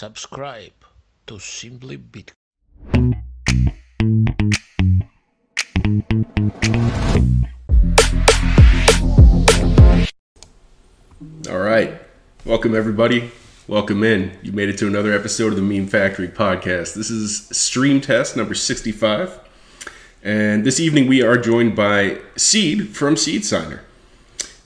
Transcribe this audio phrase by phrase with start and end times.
[0.00, 0.72] Subscribe
[1.26, 3.22] to Simply Bitcoin.
[11.50, 12.00] All right.
[12.46, 13.30] Welcome, everybody.
[13.68, 14.38] Welcome in.
[14.42, 16.94] You made it to another episode of the Meme Factory podcast.
[16.94, 19.38] This is stream test number 65.
[20.22, 23.82] And this evening we are joined by Seed from Seed Signer.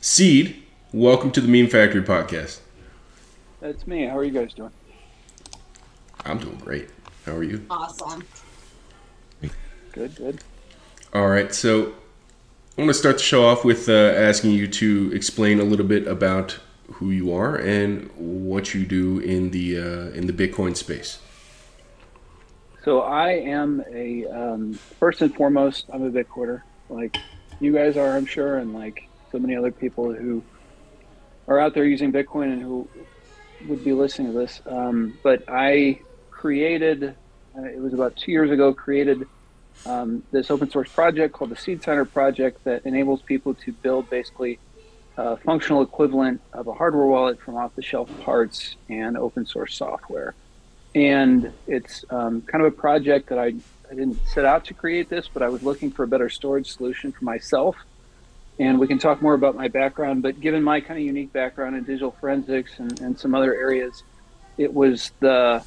[0.00, 0.62] Seed,
[0.92, 2.60] welcome to the Meme Factory podcast.
[3.60, 4.04] That's me.
[4.04, 4.70] How are you guys doing?
[6.24, 6.88] I'm doing great.
[7.26, 7.64] How are you?
[7.70, 8.24] Awesome.
[9.92, 10.40] Good, good.
[11.12, 11.54] All right.
[11.54, 11.92] So
[12.76, 15.86] I want to start the show off with uh, asking you to explain a little
[15.86, 16.58] bit about
[16.94, 21.18] who you are and what you do in the uh, in the Bitcoin space.
[22.84, 27.16] So I am a um, first and foremost, I'm a Bitcoiner, like
[27.60, 30.42] you guys are, I'm sure, and like so many other people who
[31.48, 32.88] are out there using Bitcoin and who
[33.68, 34.60] would be listening to this.
[34.66, 36.00] Um, but I
[36.44, 37.14] created,
[37.56, 39.26] uh, it was about two years ago, created
[39.86, 44.10] um, this open source project called the Seed Signer Project that enables people to build
[44.10, 44.58] basically
[45.16, 49.74] a functional equivalent of a hardware wallet from off the shelf parts and open source
[49.74, 50.34] software.
[50.94, 53.54] And it's um, kind of a project that I,
[53.90, 56.70] I didn't set out to create this, but I was looking for a better storage
[56.76, 57.74] solution for myself.
[58.58, 61.74] And we can talk more about my background, but given my kind of unique background
[61.74, 64.02] in digital forensics and, and some other areas,
[64.58, 65.64] it was the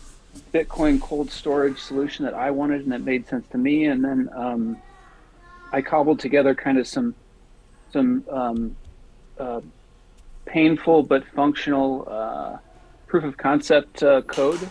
[0.54, 3.86] Bitcoin cold storage solution that I wanted and that made sense to me.
[3.86, 4.78] And then um,
[5.72, 7.16] I cobbled together kind of some
[7.92, 8.76] some um,
[9.40, 9.62] uh,
[10.46, 12.58] painful but functional uh,
[13.08, 14.70] proof of concept uh, code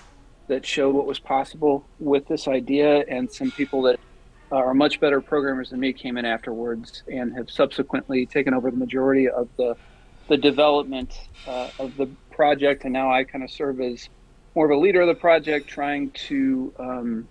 [0.49, 3.99] that showed what was possible with this idea, and some people that
[4.53, 8.77] are much better programmers than me came in afterwards and have subsequently taken over the
[8.77, 9.77] majority of the
[10.29, 11.13] the development
[11.47, 14.09] uh, of the project, and now I kind of serve as
[14.57, 16.73] more of a leader of the project, trying to.
[16.81, 17.29] Um,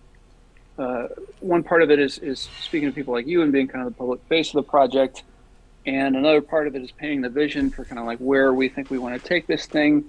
[0.78, 1.08] uh,
[1.40, 3.94] one part of it is, is speaking to people like you and being kind of
[3.94, 5.24] the public face of the project,
[5.86, 8.68] and another part of it is painting the vision for kind of like where we
[8.68, 10.04] think we want to take this thing,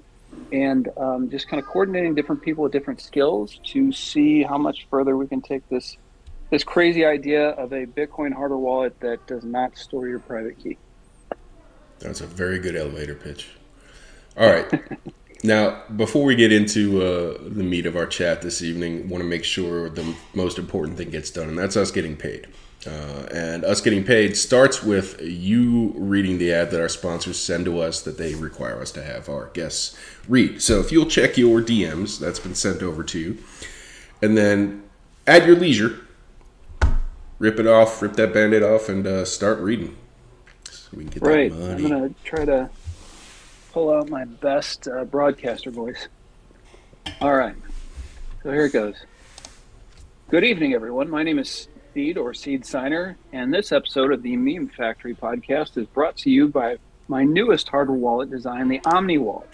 [0.52, 4.88] and um, just kind of coordinating different people with different skills to see how much
[4.90, 5.96] further we can take this
[6.50, 10.76] this crazy idea of a Bitcoin hardware wallet that does not store your private key.
[11.98, 13.48] That's a very good elevator pitch.
[14.36, 14.68] All right.
[15.42, 19.28] now, before we get into uh, the meat of our chat this evening, want to
[19.28, 22.46] make sure the most important thing gets done, and that's us getting paid.
[22.86, 27.64] Uh, and us getting paid starts with you reading the ad that our sponsors send
[27.64, 29.98] to us that they require us to have our guests
[30.28, 30.62] read.
[30.62, 33.38] So if you'll check your DMs, that's been sent over to you,
[34.22, 34.84] and then
[35.26, 36.00] at your leisure,
[37.38, 39.96] rip it off, rip that band-aid off, and uh, start reading.
[40.70, 41.50] So we can get Right.
[41.50, 42.70] that I'm gonna try to
[43.76, 46.08] pull out my best uh, broadcaster voice.
[47.20, 47.54] All right.
[48.42, 48.94] So here it goes.
[50.30, 51.10] Good evening, everyone.
[51.10, 55.76] My name is Seed or Seed Signer, and this episode of the Meme Factory podcast
[55.76, 56.78] is brought to you by
[57.08, 59.50] my newest hardware wallet design, the Omni Wallet.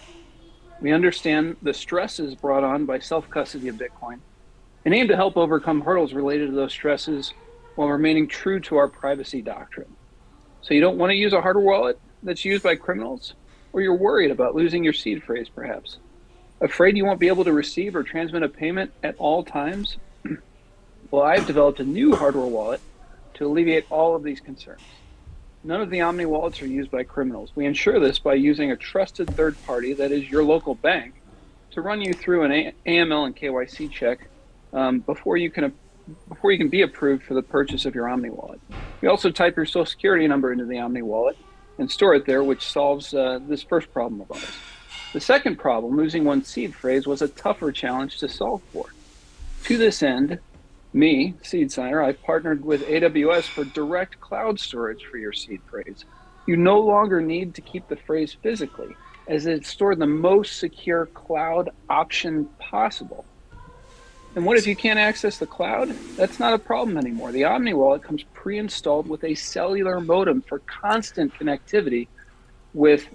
[0.79, 4.19] We understand the stresses brought on by self custody of Bitcoin
[4.85, 7.33] and aim to help overcome hurdles related to those stresses
[7.75, 9.93] while remaining true to our privacy doctrine.
[10.61, 13.33] So you don't want to use a hardware wallet that's used by criminals,
[13.73, 15.97] or you're worried about losing your seed phrase, perhaps.
[16.61, 19.97] Afraid you won't be able to receive or transmit a payment at all times?
[21.11, 22.81] well, I've developed a new hardware wallet
[23.35, 24.79] to alleviate all of these concerns.
[25.63, 27.51] None of the Omni wallets are used by criminals.
[27.55, 31.15] We ensure this by using a trusted third party, that is your local bank,
[31.71, 34.29] to run you through an A- AML and KYC check
[34.73, 35.73] um, before you can
[36.27, 38.59] before you can be approved for the purchase of your Omni wallet.
[39.01, 41.37] You also type your social security number into the Omni wallet
[41.77, 44.51] and store it there, which solves uh, this first problem of ours.
[45.13, 48.85] The second problem, losing one's seed phrase, was a tougher challenge to solve for.
[49.65, 50.39] To this end,
[50.93, 56.05] me, Seed Signer, I've partnered with AWS for direct cloud storage for your seed phrase.
[56.45, 58.95] You no longer need to keep the phrase physically,
[59.27, 63.25] as it's stored in the most secure cloud option possible.
[64.35, 65.89] And what if you can't access the cloud?
[66.15, 67.31] That's not a problem anymore.
[67.31, 72.07] The Omni Wallet comes pre installed with a cellular modem for constant connectivity
[72.73, 73.07] with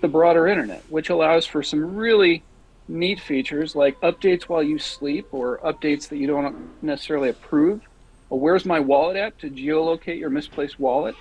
[0.00, 2.42] the broader internet, which allows for some really
[2.88, 7.82] neat features like updates while you sleep or updates that you don't necessarily approve,
[8.30, 11.14] a Where's My Wallet app to geolocate your misplaced wallet,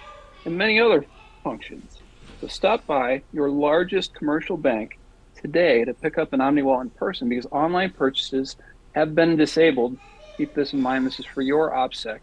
[0.46, 1.06] and many other
[1.44, 1.98] functions.
[2.40, 5.00] So stop by your largest commercial bank
[5.36, 8.56] today to pick up an Omni Wallet in person because online purchases
[8.94, 9.98] have been disabled.
[10.38, 11.06] Keep this in mind.
[11.06, 12.20] This is for your OPSEC.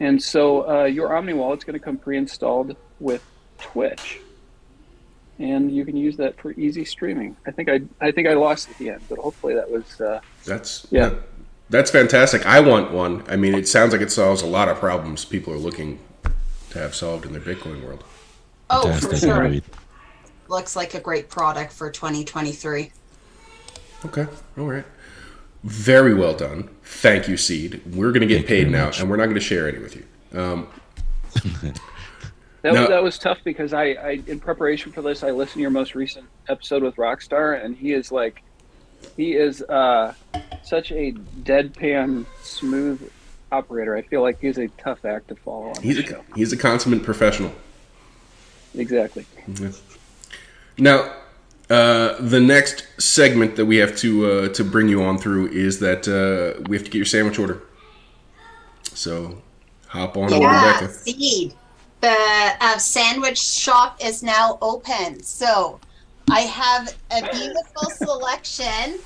[0.00, 3.22] And so uh, your Omni Wallet's going to come pre-installed with
[3.58, 4.20] Twitch.
[5.38, 7.36] and you can use that for easy streaming.
[7.46, 10.20] I think I I think I lost at the end, but hopefully that was uh,
[10.44, 11.10] That's Yeah.
[11.10, 11.18] that-
[11.70, 12.44] that's fantastic.
[12.46, 13.22] I want one.
[13.28, 16.00] I mean, it sounds like it solves a lot of problems people are looking
[16.70, 18.02] to have solved in their Bitcoin world.
[18.70, 19.44] Oh, for sure.
[19.44, 19.62] Agreed.
[20.48, 22.90] Looks like a great product for 2023.
[24.04, 24.26] Okay,
[24.58, 24.84] all right.
[25.64, 26.68] Very well done.
[26.82, 27.82] Thank you, Seed.
[27.94, 29.00] We're going to get Thank paid now, much.
[29.00, 30.04] and we're not going to share any with you.
[30.38, 30.68] Um,
[32.62, 32.86] That, No.
[32.88, 35.94] that was tough because I, I, in preparation for this, I listened to your most
[35.94, 38.42] recent episode with Rockstar, and he is like,
[39.16, 40.12] he is uh,
[40.62, 41.12] such a
[41.42, 43.10] deadpan, smooth
[43.50, 43.96] operator.
[43.96, 46.22] I feel like he's a tough act to follow on he's a show.
[46.36, 47.52] he's a consummate professional.
[48.74, 49.24] Exactly.
[50.76, 51.12] Now,
[51.70, 55.78] uh, the next segment that we have to uh, to bring you on through is
[55.78, 57.62] that uh, we have to get your sandwich order.
[58.92, 59.40] So,
[59.86, 60.92] hop on over, Yeah, Rebecca.
[60.92, 61.54] seed.
[62.00, 62.16] The
[62.60, 65.22] uh, sandwich shop is now open.
[65.22, 65.78] So
[66.30, 68.98] I have a beautiful selection.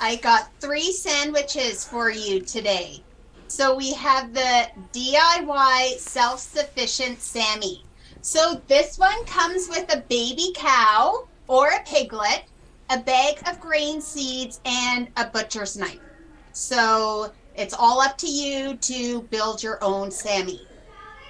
[0.00, 3.02] I got three sandwiches for you today.
[3.48, 7.84] So we have the DIY self sufficient Sammy.
[8.22, 12.44] So this one comes with a baby cow or a piglet,
[12.90, 16.00] a bag of grain seeds, and a butcher's knife.
[16.52, 20.66] So it's all up to you to build your own Sammy.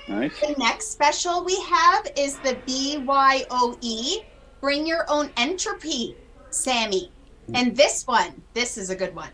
[0.09, 0.39] Nice.
[0.41, 4.25] The next special we have is the BYOE,
[4.61, 6.17] Bring Your Own Entropy,
[6.51, 7.11] Sammy.
[7.55, 9.31] And this one, this is a good one.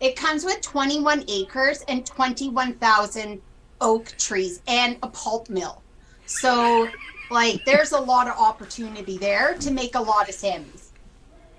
[0.00, 3.40] It comes with 21 acres and 21,000
[3.80, 5.82] oak trees and a pulp mill.
[6.26, 6.88] So,
[7.30, 10.88] like, there's a lot of opportunity there to make a lot of Sammys.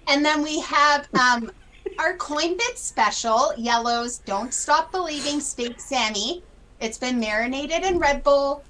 [0.07, 1.51] And then we have um,
[1.99, 6.43] our Coinbit special, Yellow's Don't Stop Believing Steak Sammy.
[6.81, 8.63] It's been marinated in Red Bull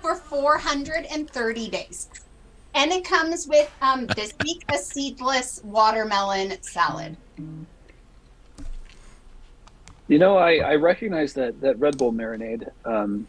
[0.00, 2.08] for 430 days.
[2.74, 7.16] And it comes with um, this week a seedless watermelon salad.
[10.08, 13.26] You know, I, I recognize that, that Red Bull marinade, um,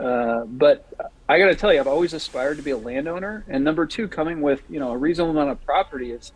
[0.00, 3.44] uh, but I got to tell you, I've always aspired to be a landowner.
[3.48, 6.32] And number two, coming with you know a reasonable amount of property is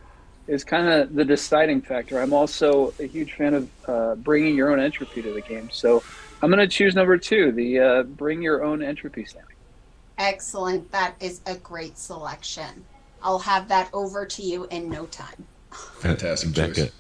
[0.46, 2.20] is kind of the deciding factor.
[2.20, 6.02] I'm also a huge fan of uh, bringing your own entropy to the game, so
[6.40, 9.44] I'm going to choose number two, the uh, bring your own entropy Sammy.
[10.16, 10.90] Excellent.
[10.90, 12.84] That is a great selection.
[13.22, 15.46] I'll have that over to you in no time.
[15.98, 16.92] Fantastic Becca, choice.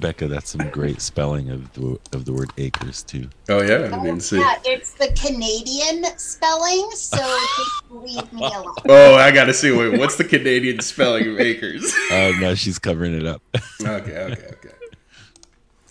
[0.00, 3.28] Becca, that's some great spelling of the of the word acres too.
[3.48, 4.38] Oh yeah, I didn't even see.
[4.38, 7.16] Yeah, it's the Canadian spelling, so
[7.56, 8.74] just leave me alone.
[8.88, 9.72] Oh, I got to see.
[9.72, 11.94] Wait, what's the Canadian spelling of acres?
[12.10, 13.42] Oh no, she's covering it up.
[13.82, 14.74] okay, okay, okay.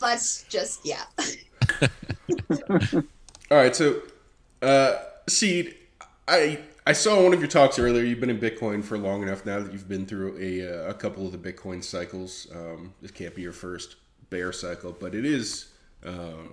[0.01, 1.03] Let's just, yeah.
[3.51, 4.01] All right, so
[4.61, 4.95] uh,
[5.27, 5.75] Seed,
[6.27, 8.03] I I saw one of your talks earlier.
[8.03, 10.93] You've been in Bitcoin for long enough now that you've been through a uh, a
[10.93, 12.47] couple of the Bitcoin cycles.
[12.53, 13.95] Um, this can't be your first
[14.29, 15.69] bear cycle, but it is
[16.05, 16.43] uh,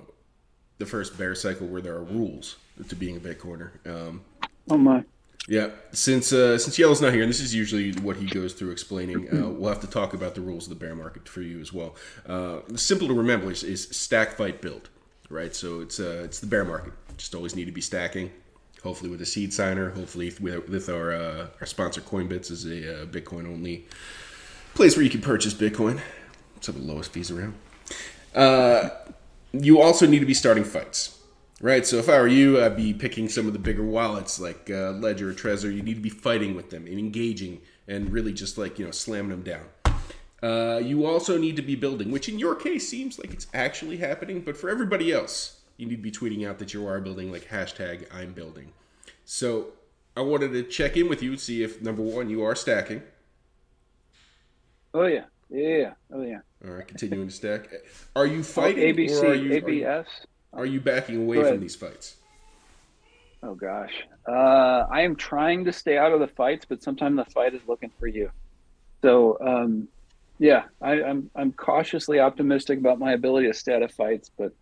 [0.79, 2.56] the first bear cycle where there are rules
[2.88, 3.70] to being a Bitcoiner.
[3.87, 4.23] Um,
[4.70, 5.05] Oh my!
[5.49, 8.70] yeah, since uh, since Yellow's not here, and this is usually what he goes through
[8.70, 9.29] explaining.
[9.29, 11.75] Uh, we'll have to talk about the rules of the bear market for you as
[11.75, 11.94] well.
[12.26, 14.88] Uh, simple to remember is, is stack, fight, build,
[15.29, 15.55] right?
[15.55, 16.94] So it's uh, it's the bear market.
[17.19, 18.31] Just always need to be stacking.
[18.82, 19.91] Hopefully with a seed signer.
[19.91, 23.86] Hopefully with, with our uh, our sponsor Coinbits is a uh, Bitcoin only
[24.74, 26.01] place where you can purchase Bitcoin.
[26.60, 27.55] Some of the lowest fees around.
[28.34, 28.91] Uh,
[29.53, 31.19] you also need to be starting fights.
[31.60, 34.69] Right, so if I were you, I'd be picking some of the bigger wallets like
[34.69, 35.72] uh, Ledger or Trezor.
[35.72, 38.91] You need to be fighting with them and engaging and really just like, you know,
[38.91, 39.94] slamming them down.
[40.43, 43.98] Uh, you also need to be building, which in your case seems like it's actually
[43.98, 47.32] happening, but for everybody else, you need to be tweeting out that you are building,
[47.32, 48.72] like hashtag I'm building.
[49.24, 49.72] So
[50.17, 53.03] I wanted to check in with you see if number one, you are stacking.
[54.94, 55.94] Oh yeah, yeah.
[56.12, 56.39] Oh yeah.
[56.65, 57.69] All right, continuing to stack.
[58.15, 60.06] Are you Oh, fighting ABC, or are you, are you, ABS.
[60.53, 62.17] are you backing away from these fights?
[63.43, 63.93] Oh gosh,
[64.29, 67.62] uh, I am trying to stay out of the fights, but sometimes the fight is
[67.67, 68.31] looking for you.
[69.03, 69.89] So, um,
[70.39, 74.53] yeah, I, I'm I'm cautiously optimistic about my ability to stay out of fights, but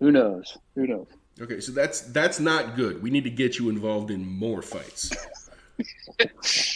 [0.00, 0.56] who knows?
[0.74, 1.06] Who knows?
[1.40, 3.02] Okay, so that's that's not good.
[3.02, 5.10] We need to get you involved in more fights.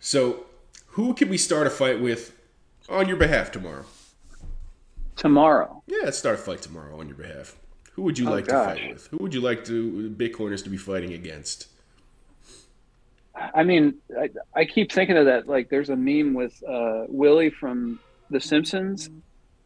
[0.00, 0.44] so,
[0.88, 2.36] who can we start a fight with
[2.88, 3.84] on your behalf tomorrow?
[5.16, 7.56] Tomorrow, Yeah, let's start a fight tomorrow on your behalf.
[7.92, 8.76] Who would you Oh, like gosh.
[8.76, 9.06] to fight with?
[9.06, 11.68] Who would you like to Bitcoiners to be fighting against?
[13.36, 15.46] I mean, I, I keep thinking of that.
[15.48, 18.00] Like, there's a meme with uh, Willie from
[18.30, 19.08] The Simpsons,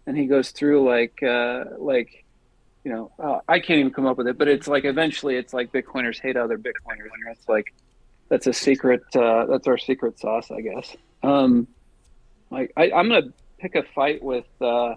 [0.09, 2.25] and he goes through like, uh, like,
[2.83, 5.53] you know, uh, I can't even come up with it, but it's like eventually it's
[5.53, 7.75] like Bitcoiners hate other Bitcoiners, and it's like,
[8.31, 9.03] that's a secret.
[9.15, 10.97] Uh, that's our secret sauce, I guess.
[11.23, 11.69] Um,
[12.51, 14.95] like I, I'm gonna pick a fight with uh,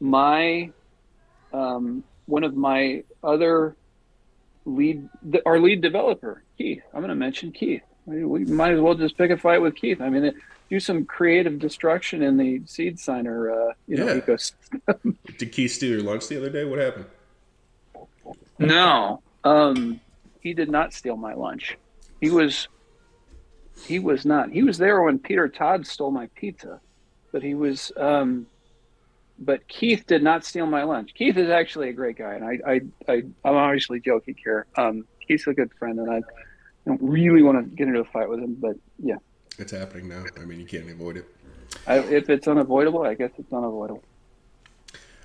[0.00, 0.70] my
[1.54, 3.74] um, one of my other
[4.66, 6.82] lead, the, our lead developer, Keith.
[6.92, 7.82] I'm gonna mention Keith.
[8.04, 10.02] We, we might as well just pick a fight with Keith.
[10.02, 10.34] I mean, it,
[10.68, 14.20] do some creative destruction in the seed signer, uh, you know, Yeah.
[14.20, 15.16] ecosystem.
[15.38, 16.64] Did Keith steal your lunch the other day?
[16.64, 17.06] What happened?
[18.58, 20.00] No, um,
[20.40, 21.76] he did not steal my lunch.
[22.20, 22.68] He was,
[23.86, 24.50] he was not.
[24.50, 26.80] He was there when Peter Todd stole my pizza,
[27.32, 27.92] but he was.
[27.96, 28.46] Um,
[29.38, 31.12] but Keith did not steal my lunch.
[31.14, 34.66] Keith is actually a great guy, and I, I, I I'm obviously joking here.
[34.78, 36.22] Um, Keith's a good friend, and I
[36.86, 38.56] don't really want to get into a fight with him.
[38.58, 39.16] But yeah,
[39.58, 40.24] It's happening now.
[40.40, 41.26] I mean, you can't avoid it.
[41.86, 44.02] I, if it's unavoidable, I guess it's unavoidable.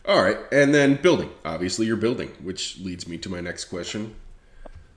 [0.08, 1.30] All right, and then building.
[1.46, 4.16] Obviously, you're building, which leads me to my next question: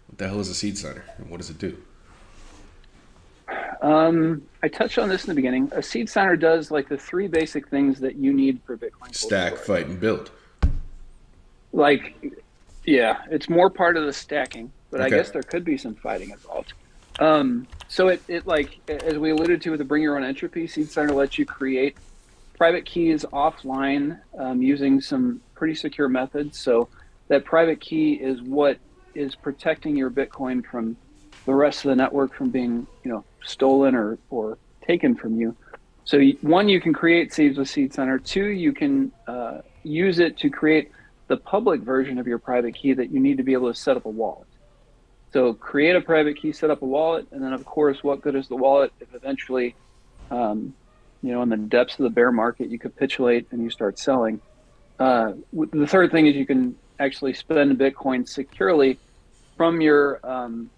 [0.06, 1.76] What the hell is a seed signer, and what does it do?
[3.82, 5.70] Um, I touched on this in the beginning.
[5.72, 9.14] A seed signer does like the three basic things that you need for Bitcoin.
[9.14, 10.30] Stack, fight, and build.
[11.72, 12.14] like
[12.86, 16.30] yeah it's more part of the stacking but i guess there could be some fighting
[16.30, 16.72] involved
[17.18, 20.66] um, so it, it like as we alluded to with the bring your own entropy
[20.66, 21.96] Seed Signer lets you create
[22.56, 26.88] private keys offline um, using some pretty secure methods so
[27.28, 28.78] that private key is what
[29.14, 30.96] is protecting your bitcoin from
[31.46, 35.56] the rest of the network from being you know stolen or, or taken from you
[36.04, 38.18] so one you can create seeds with Seed Signer.
[38.18, 40.90] two you can uh, use it to create
[41.28, 43.96] the public version of your private key that you need to be able to set
[43.96, 44.46] up a wallet.
[45.34, 48.36] So create a private key, set up a wallet, and then of course, what good
[48.36, 49.74] is the wallet if eventually,
[50.30, 50.72] um,
[51.24, 54.40] you know, in the depths of the bear market, you capitulate and you start selling.
[55.00, 58.96] Uh, the third thing is you can actually spend Bitcoin securely
[59.56, 60.70] from your um,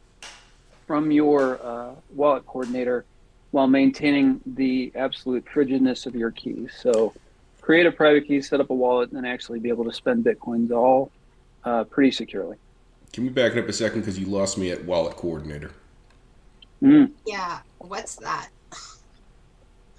[0.87, 3.05] from your uh, wallet coordinator
[3.51, 6.73] while maintaining the absolute frigidness of your keys.
[6.81, 7.13] So
[7.61, 10.71] create a private key, set up a wallet, and actually be able to spend bitcoins
[10.71, 11.11] all
[11.63, 12.57] uh, pretty securely.
[13.13, 15.71] Can we back it up a second because you lost me at wallet coordinator?
[16.83, 17.61] Mm, Yeah.
[17.79, 18.49] What's that?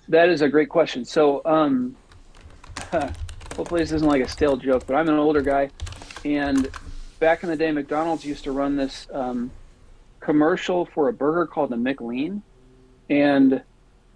[0.09, 1.03] that is a great question.
[1.05, 1.95] So, um,
[3.55, 5.69] hopefully, this isn't like a stale joke, but I'm an older guy,
[6.23, 6.69] and
[7.19, 9.51] back in the day, McDonald's used to run this um,
[10.19, 12.41] commercial for a burger called the McLean,
[13.09, 13.61] and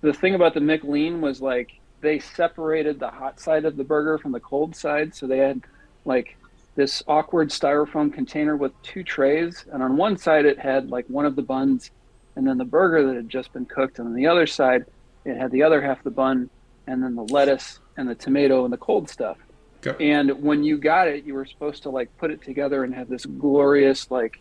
[0.01, 4.17] the thing about the McLean was like they separated the hot side of the burger
[4.17, 5.61] from the cold side, so they had
[6.05, 6.37] like
[6.75, 11.25] this awkward styrofoam container with two trays, and on one side it had like one
[11.25, 11.91] of the buns,
[12.35, 14.85] and then the burger that had just been cooked, and on the other side
[15.25, 16.49] it had the other half of the bun,
[16.87, 19.37] and then the lettuce and the tomato and the cold stuff.
[19.85, 20.11] Okay.
[20.11, 23.09] And when you got it, you were supposed to like put it together and have
[23.09, 24.39] this glorious like,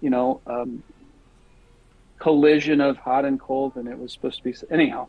[0.00, 0.82] you know, um,
[2.18, 5.08] collision of hot and cold, and it was supposed to be anyhow.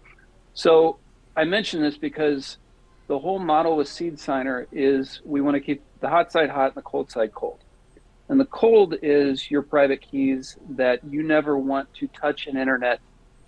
[0.53, 0.97] So
[1.35, 2.57] I mention this because
[3.07, 6.67] the whole model with Seed Signer is we want to keep the hot side hot
[6.67, 7.63] and the cold side cold.
[8.29, 12.99] And the cold is your private keys that you never want to touch an internet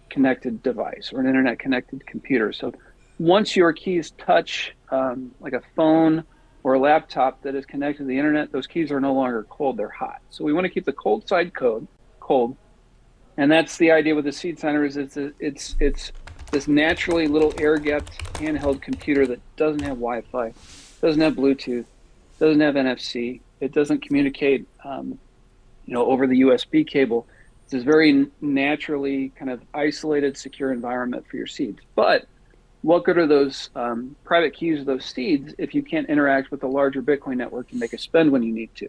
[0.10, 2.52] connected device or an internet connected computer.
[2.52, 2.74] So
[3.20, 6.24] once your keys touch um, like a phone
[6.64, 9.78] or a laptop that is connected to the internet, those keys are no longer cold,
[9.78, 10.20] they're hot.
[10.32, 11.88] So we want to keep the cold side code
[12.20, 12.58] cold.
[13.38, 16.12] And that's the idea with the seed signer is it's it's it's
[16.50, 20.54] this naturally little air gapped handheld computer that doesn't have Wi-Fi,
[21.02, 21.86] doesn't have Bluetooth,
[22.40, 23.42] doesn't have NFC.
[23.60, 25.18] It doesn't communicate, um,
[25.86, 27.28] you know, over the USB cable.
[27.64, 31.80] It's this very naturally kind of isolated, secure environment for your seeds.
[31.96, 32.28] But
[32.82, 36.62] what good are those um, private keys of those seeds if you can't interact with
[36.62, 38.88] the larger Bitcoin network and make a spend when you need to?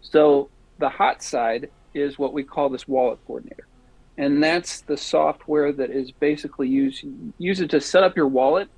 [0.00, 3.66] So the hot side is what we call this wallet coordinator.
[4.16, 7.04] And that's the software that is basically used
[7.38, 8.68] use it to set up your wallet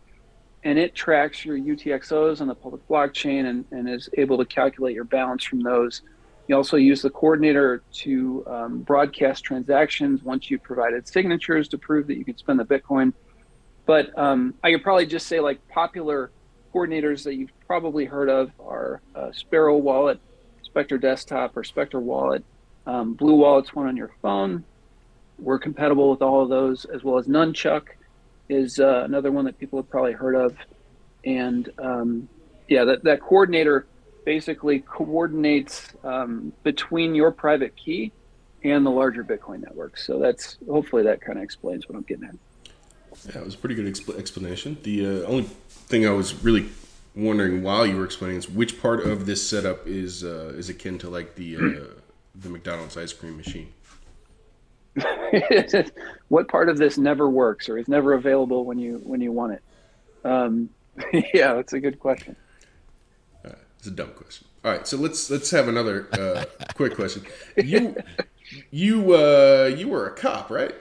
[0.65, 4.95] and it tracks your UTXOs on the public blockchain and, and is able to calculate
[4.95, 6.03] your balance from those.
[6.49, 12.07] You also use the coordinator to um, broadcast transactions once you've provided signatures to prove
[12.09, 13.13] that you can spend the Bitcoin.
[13.87, 16.31] But um, I could probably just say like popular
[16.75, 20.21] coordinators that you've probably heard of are uh, Sparrow Wallet,
[20.63, 22.45] Specter Desktop, or Specter Wallet.
[22.87, 24.65] Um, Blue Wallet's one on your phone.
[25.39, 27.83] We're compatible with all of those, as well as Nunchuk
[28.51, 30.57] is uh, another one that people have probably heard of.
[31.25, 32.29] And um,
[32.69, 33.87] yeah, that, that coordinator
[34.25, 38.13] basically coordinates um, between your private key
[38.65, 39.97] and the larger Bitcoin network.
[39.97, 42.35] So that's hopefully that kind of explains what I'm getting at.
[43.29, 44.79] Yeah, it was a pretty good expl- explanation.
[44.83, 46.69] The uh, only thing I was really
[47.15, 50.99] wondering while you were explaining is which part of this setup is uh, is akin
[50.99, 51.85] to like the uh,
[52.35, 53.73] the McDonald's ice cream machine.
[56.29, 59.53] what part of this never works or is never available when you when you want
[59.53, 59.63] it?
[60.25, 60.71] Um,
[61.35, 62.37] yeah, that's a good question.
[63.45, 64.47] Uh, it's a dumb question.
[64.65, 66.45] All right, so let's let's have another uh,
[66.75, 67.25] quick question.
[67.57, 67.97] You
[68.71, 70.75] you uh, you were a cop, right?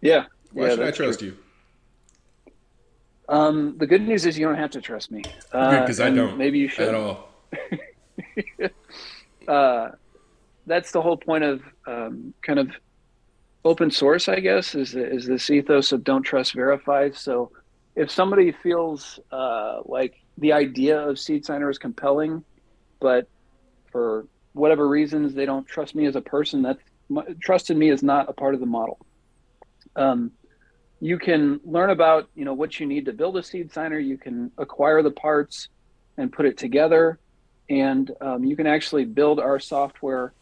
[0.00, 0.26] Yeah.
[0.52, 1.28] Why yeah, should I trust true.
[1.28, 1.36] you?
[3.28, 5.22] Um, the good news is you don't have to trust me.
[5.52, 6.36] Uh, Because I don't.
[6.36, 6.88] Maybe you should.
[6.88, 7.28] at all.
[9.48, 9.90] uh,
[10.70, 12.70] that's the whole point of um, kind of
[13.64, 17.10] open source, I guess, is is this ethos of don't trust, verify.
[17.10, 17.50] So
[17.96, 22.44] if somebody feels uh, like the idea of Seed Signer is compelling,
[23.00, 23.28] but
[23.90, 26.78] for whatever reasons they don't trust me as a person, that
[27.40, 28.98] trust in me is not a part of the model.
[29.96, 30.30] Um,
[31.00, 33.98] you can learn about you know what you need to build a seed signer.
[33.98, 35.68] You can acquire the parts
[36.16, 37.18] and put it together
[37.70, 40.34] and um, you can actually build our software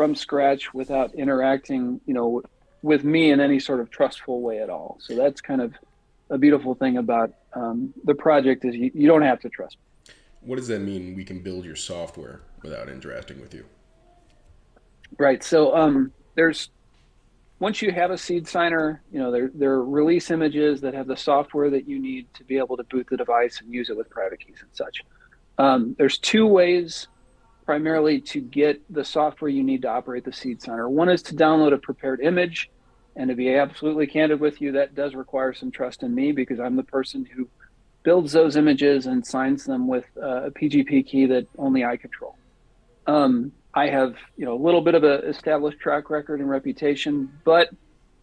[0.00, 2.40] from scratch without interacting you know
[2.80, 5.74] with me in any sort of trustful way at all so that's kind of
[6.30, 10.14] a beautiful thing about um, the project is you, you don't have to trust me.
[10.40, 11.14] What does that mean?
[11.14, 13.66] We can build your software without interacting with you.
[15.18, 16.70] right so um, there's
[17.58, 21.08] once you have a seed signer you know there, there are release images that have
[21.08, 23.96] the software that you need to be able to boot the device and use it
[23.98, 25.02] with private keys and such
[25.58, 27.08] um, there's two ways
[27.70, 30.88] primarily to get the software you need to operate the seed signer.
[30.88, 32.68] One is to download a prepared image.
[33.14, 36.58] And to be absolutely candid with you, that does require some trust in me because
[36.58, 37.48] I'm the person who
[38.02, 42.34] builds those images and signs them with uh, a PGP key that only I control.
[43.06, 47.30] Um, I have, you know, a little bit of an established track record and reputation,
[47.44, 47.70] but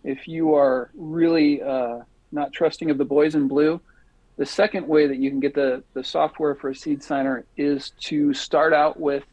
[0.04, 2.00] if you are really uh,
[2.34, 3.80] not trusting of the boys in blue,
[4.36, 7.92] the second way that you can get the, the software for a seed signer is
[8.02, 9.24] to start out with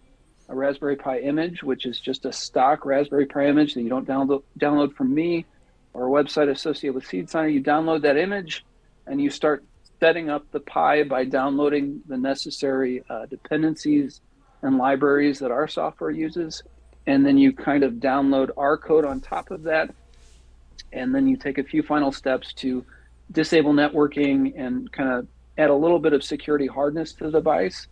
[0.49, 4.07] a Raspberry Pi image, which is just a stock Raspberry Pi image that you don't
[4.07, 5.47] download download from me
[5.93, 7.49] or a website associated with Seed Signer.
[7.49, 8.65] You download that image
[9.07, 9.65] and you start
[10.01, 14.21] setting up the Pi by downloading the necessary uh, dependencies
[14.63, 16.63] and libraries that our software uses.
[17.07, 19.95] And then you kind of download our code on top of that.
[20.93, 22.85] And then you take a few final steps to
[23.31, 25.27] disable networking and kind of
[25.57, 27.87] add a little bit of security hardness to the device.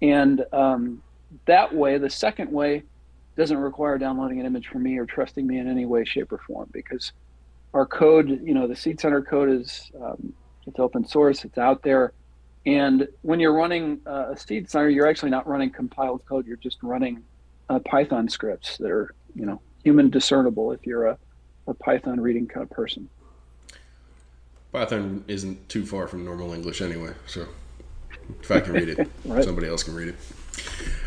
[0.00, 1.02] And um,
[1.46, 2.82] that way, the second way
[3.36, 6.38] doesn't require downloading an image from me or trusting me in any way, shape, or
[6.38, 7.12] form because
[7.72, 10.32] our code, you know, the Seed Signer code is um,
[10.66, 12.12] it's open source, it's out there.
[12.66, 16.46] And when you're running uh, a Seed Signer, you're actually not running compiled code.
[16.46, 17.22] You're just running
[17.68, 21.18] uh, Python scripts that are, you know, human discernible if you're a,
[21.66, 23.08] a Python reading kind of person.
[24.72, 27.46] Python isn't too far from normal English anyway, so
[28.40, 29.44] if I can read it, Right.
[29.44, 30.16] somebody else can read it.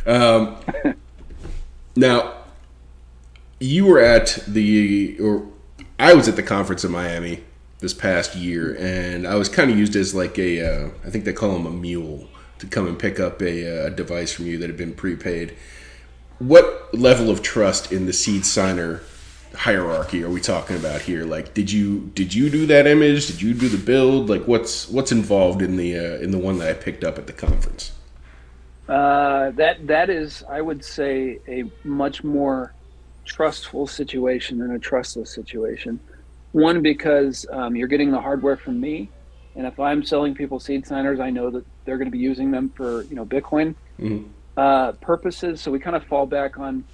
[0.07, 0.55] Um,
[1.95, 2.33] now,
[3.59, 5.47] you were at the, or
[5.99, 7.43] I was at the conference in Miami
[7.79, 11.25] this past year, and I was kind of used as like a, uh, I think
[11.25, 12.27] they call them a mule
[12.59, 15.55] to come and pick up a, uh device from you that had been prepaid.
[16.39, 19.01] What level of trust in the seed signer
[19.53, 21.25] hierarchy are we talking about here?
[21.25, 23.27] Like, did you did you do that image?
[23.27, 24.29] Did you do the build?
[24.29, 27.27] Like, what's what's involved in the uh, in the one that I picked up at
[27.27, 27.91] the conference?
[28.87, 32.73] Uh, that that is, I would say, a much more
[33.25, 35.99] trustful situation than a trustless situation.
[36.53, 39.09] One because um, you're getting the hardware from me,
[39.55, 42.51] and if I'm selling people seed signers, I know that they're going to be using
[42.51, 44.25] them for you know Bitcoin Mhm.
[44.55, 45.59] uh, purposes.
[45.61, 46.85] So we kind of fall back on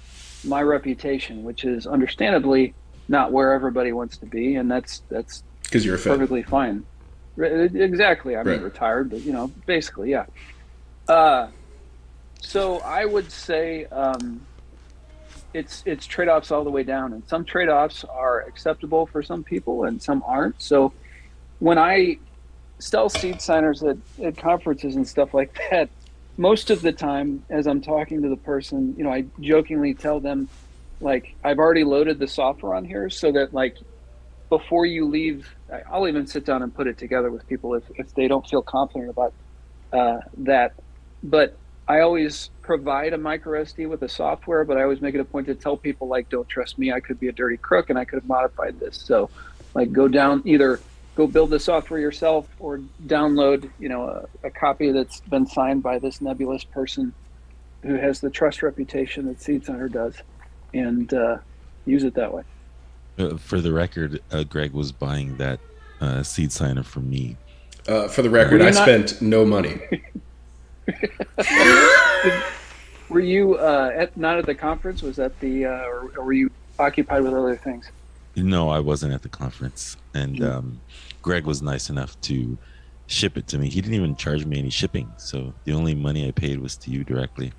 [0.44, 2.74] my reputation, which is understandably
[3.08, 6.82] not where everybody wants to be, and that's that's Because you're perfectly fine.
[7.36, 8.34] Re- Exactly.
[8.36, 8.62] I mean, Right.
[8.62, 10.26] retired, but you know, basically, yeah.
[11.08, 11.48] Uh,
[12.44, 14.40] so I would say um,
[15.54, 19.22] it's it's trade offs all the way down, and some trade offs are acceptable for
[19.22, 20.60] some people, and some aren't.
[20.60, 20.92] So
[21.58, 22.18] when I
[22.78, 25.88] sell seed signers at, at conferences and stuff like that,
[26.36, 30.20] most of the time, as I'm talking to the person, you know, I jokingly tell
[30.20, 30.48] them,
[31.00, 33.76] like, I've already loaded the software on here, so that like
[34.50, 35.48] before you leave,
[35.90, 38.62] I'll even sit down and put it together with people if, if they don't feel
[38.62, 39.32] confident about
[39.92, 40.74] uh, that.
[41.22, 45.20] But I always provide a micro SD with the software, but I always make it
[45.20, 46.92] a point to tell people like, don't trust me.
[46.92, 48.96] I could be a dirty crook and I could have modified this.
[48.96, 49.28] So,
[49.74, 50.80] like, go down either
[51.14, 55.82] go build the software yourself or download, you know, a, a copy that's been signed
[55.82, 57.12] by this nebulous person
[57.82, 60.16] who has the trust reputation that Seed Signer does,
[60.72, 61.36] and uh,
[61.84, 62.42] use it that way.
[63.18, 65.60] Uh, for the record, uh, Greg was buying that
[66.00, 67.36] uh, seed signer from me.
[67.86, 69.80] Uh, for the record, I not- spent no money.
[73.10, 75.02] Were you uh, at not at the conference?
[75.02, 77.90] Was that the uh, or, or were you occupied with other things?
[78.36, 80.50] No, I wasn't at the conference, and Mm.
[80.50, 80.80] um,
[81.22, 82.58] Greg was nice enough to
[83.06, 83.68] ship it to me.
[83.68, 86.90] He didn't even charge me any shipping, so the only money I paid was to
[86.90, 87.52] you directly.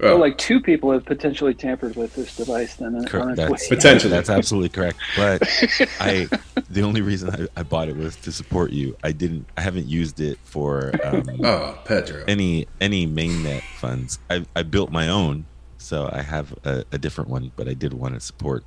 [0.00, 3.36] Oh, So like two people have potentially tampered with this device then on Correct.
[3.36, 3.76] That's way.
[3.76, 4.10] Potentially.
[4.10, 4.98] That's absolutely correct.
[5.16, 5.42] But
[6.00, 6.28] I,
[6.68, 8.94] the only reason I, I bought it was to support you.
[9.02, 9.46] I didn't.
[9.56, 12.24] I haven't used it for um, oh, Pedro.
[12.28, 14.18] any any mainnet funds.
[14.28, 15.46] I I built my own,
[15.78, 17.50] so I have a, a different one.
[17.56, 18.64] But I did want to support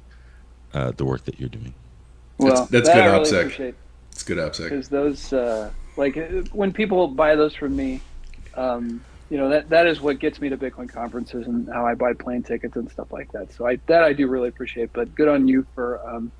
[0.73, 1.73] uh, the work that you're doing.
[2.39, 3.39] Well, that's that good I really OPSEC.
[3.41, 3.75] appreciate
[4.13, 4.63] It's good OPSEC.
[4.63, 8.01] because those uh, like uh, when people buy those from me,
[8.55, 11.95] um, you know that that is what gets me to Bitcoin conferences and how I
[11.95, 13.53] buy plane tickets and stuff like that.
[13.53, 14.91] So I that I do really appreciate.
[14.93, 16.31] But good on you for um,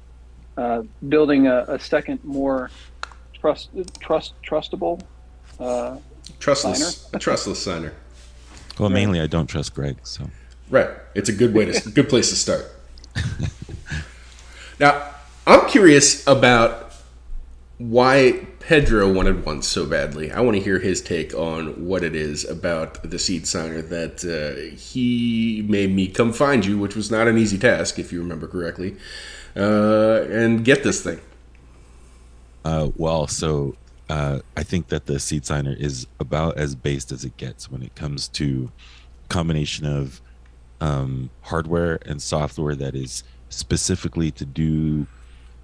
[0.57, 2.71] uh, building a, a second more
[3.33, 5.01] trust trust trustable.
[5.59, 5.97] Uh,
[6.39, 7.91] Trustless, a trustless signer.
[8.77, 10.29] Well, mainly I don't trust Greg, so
[10.69, 10.89] Right.
[11.15, 12.65] It's a good way to good place to start.
[14.79, 15.13] now,
[15.47, 16.93] I'm curious about
[17.77, 20.31] why Pedro wanted one so badly.
[20.31, 24.23] I want to hear his take on what it is about the seed signer that
[24.23, 28.19] uh, he made me come find you, which was not an easy task, if you
[28.19, 28.95] remember correctly,
[29.55, 31.19] uh, and get this thing.
[32.63, 33.75] Uh, well, so
[34.07, 37.81] uh, I think that the seed signer is about as based as it gets when
[37.81, 38.71] it comes to
[39.29, 40.21] combination of
[40.79, 45.07] um, hardware and software that is specifically to do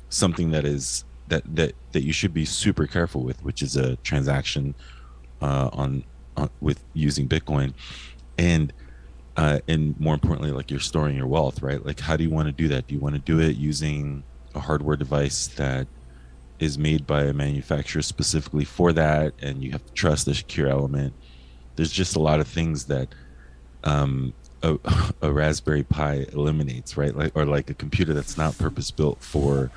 [0.10, 3.96] something that is that that that you should be super careful with, which is a
[3.98, 4.76] transaction
[5.42, 6.04] uh, on,
[6.38, 7.74] on with using Bitcoin,
[8.38, 8.72] and
[9.38, 11.86] uh, and more importantly, like you're storing your wealth, right?
[11.86, 12.88] Like, how do you want to do that?
[12.88, 15.88] Do you want to do it using a hardware device that
[16.60, 20.68] is made by a manufacturer specifically for that, and you have to trust the secure
[20.68, 21.14] element.
[21.76, 23.10] There's just a lot of things that
[23.84, 24.34] um,
[24.64, 24.78] a,
[25.22, 27.16] a Raspberry Pi eliminates, right?
[27.16, 29.70] Like, or like a computer that's not purpose built for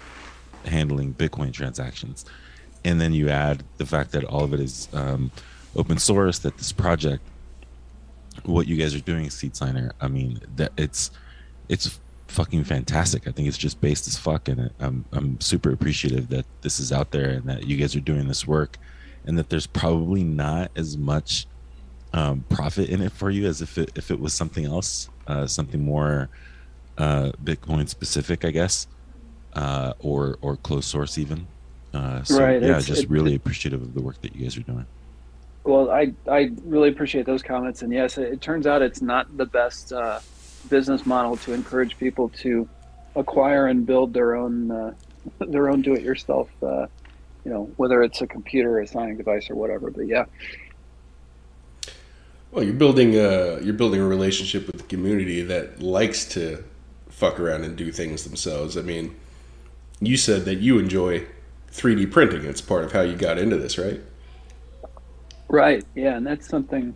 [0.66, 2.24] handling Bitcoin transactions.
[2.84, 5.30] And then you add the fact that all of it is um,
[5.76, 6.38] open source.
[6.38, 7.22] That this project,
[8.44, 11.10] what you guys are doing, Seed Signer, I mean, that it's
[11.68, 13.26] it's fucking fantastic.
[13.26, 16.92] I think it's just based as fuck, and I'm I'm super appreciative that this is
[16.92, 18.78] out there and that you guys are doing this work,
[19.26, 21.46] and that there's probably not as much
[22.12, 25.46] um, profit in it for you as if it if it was something else, uh,
[25.46, 26.28] something more
[26.96, 28.86] uh, Bitcoin specific, I guess,
[29.54, 31.46] uh, or or closed source even.
[31.94, 34.56] Uh, so Right, yeah, it's- just it- really appreciative of the work that you guys
[34.56, 34.86] are doing.
[35.64, 39.36] Well, I I really appreciate those comments, and yes, it, it turns out it's not
[39.36, 40.20] the best uh,
[40.70, 42.68] business model to encourage people to
[43.16, 44.94] acquire and build their own uh,
[45.40, 46.48] their own do-it-yourself.
[46.62, 46.86] Uh,
[47.44, 49.90] you know, whether it's a computer, a signing device, or whatever.
[49.90, 50.24] But yeah,
[52.50, 56.64] Well, you're building a you're building a relationship with the community that likes to
[57.10, 58.76] fuck around and do things themselves.
[58.76, 59.14] I mean,
[60.00, 61.26] you said that you enjoy
[61.72, 62.44] 3D printing.
[62.44, 64.00] It's part of how you got into this, right?
[65.48, 65.84] right.
[65.94, 66.94] Yeah, and that's something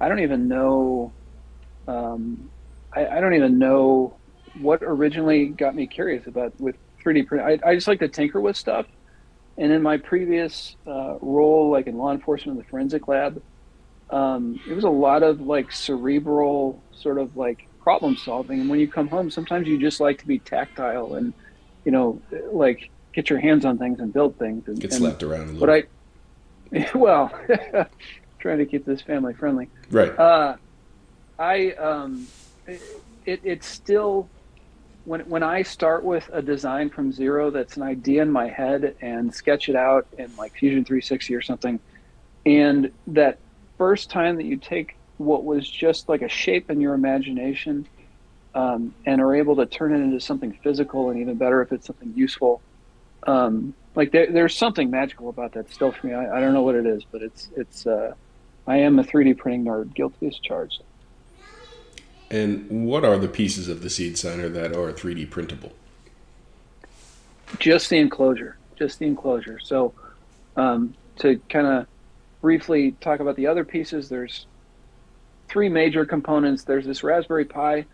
[0.00, 1.12] I don't even know.
[1.86, 2.50] Um,
[2.94, 4.16] I, I don't even know
[4.60, 7.44] what originally got me curious about with 3D print.
[7.44, 8.86] I, I just like to tinker with stuff.
[9.56, 13.42] And in my previous uh, role, like in law enforcement in the forensic lab,
[14.10, 18.60] um, it was a lot of like cerebral sort of like problem solving.
[18.60, 21.32] And when you come home, sometimes you just like to be tactile and,
[21.88, 22.20] you know,
[22.52, 24.68] like get your hands on things and build things.
[24.68, 25.66] And, Get and slapped around a little.
[25.66, 25.86] But
[26.70, 27.32] I, well,
[28.40, 29.70] trying to keep this family friendly.
[29.90, 30.10] right.
[30.18, 30.56] Uh,
[31.38, 32.26] I um,
[32.66, 32.82] it,
[33.24, 34.28] it it's still
[35.06, 38.94] when when I start with a design from zero that's an idea in my head
[39.00, 41.80] and sketch it out in like Fusion 360 or something,
[42.44, 43.38] and that
[43.78, 47.88] first time that you take what was just like a shape in your imagination
[48.58, 51.86] um, and are able to turn it into something physical and even better if it's
[51.86, 52.60] something useful.
[53.26, 56.14] Um, like there, there's something magical about that still for me.
[56.14, 57.86] I, I don't know what it is, but it's it's.
[57.86, 58.14] Uh,
[58.66, 60.82] I am a 3D printing nerd, guilty as charged.
[62.30, 65.72] And what are the pieces of the seed signer that are 3D printable?
[67.58, 69.92] just the enclosure just the enclosure so
[70.56, 71.86] um, to kind of
[72.40, 74.46] briefly talk about the other pieces there's
[75.48, 77.84] three major components there's this raspberry pi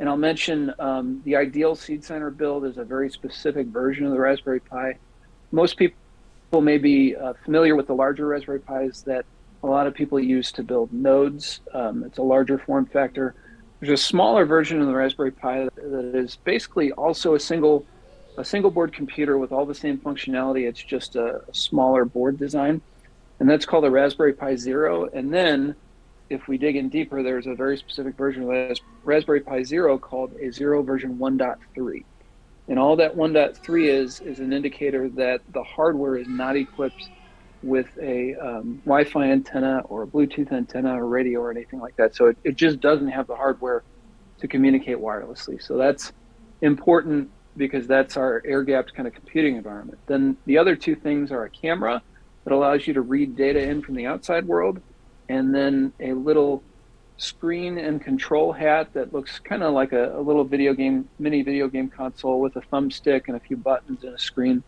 [0.00, 4.12] and i'll mention um, the ideal seed signer build is a very specific version of
[4.12, 4.96] the raspberry pi.
[5.52, 5.94] Most people
[6.60, 9.24] may be uh, familiar with the larger raspberry pis that
[9.62, 11.60] a lot of people use to build nodes.
[11.74, 13.34] Um, it's a larger form factor.
[13.78, 17.86] There's a smaller version of the raspberry pi that is basically also a single
[18.38, 20.66] a single board computer with all the same functionality.
[20.66, 22.80] It's just a, a smaller board design,
[23.38, 25.10] and that's called a Raspberry Pi Zero.
[25.12, 25.76] And then
[26.30, 30.32] if we dig in deeper, there's a very specific version of Raspberry Pi Zero called
[30.40, 32.04] a Zero version 1.3.
[32.68, 37.10] And all that 1.3 is is an indicator that the hardware is not equipped
[37.62, 42.14] with a um, Wi-Fi antenna or a Bluetooth antenna or radio or anything like that.
[42.14, 43.82] So it, it just doesn't have the hardware
[44.38, 45.60] to communicate wirelessly.
[45.60, 46.12] So that's
[46.62, 49.98] important because that's our air-gapped kind of computing environment.
[50.06, 52.00] Then the other two things are a camera
[52.44, 54.80] that allows you to read data in from the outside world,
[55.30, 56.62] and then a little
[57.16, 61.42] screen and control hat that looks kind of like a, a, little video game, mini
[61.42, 64.62] video game console with a thumbstick and a few buttons and a screen.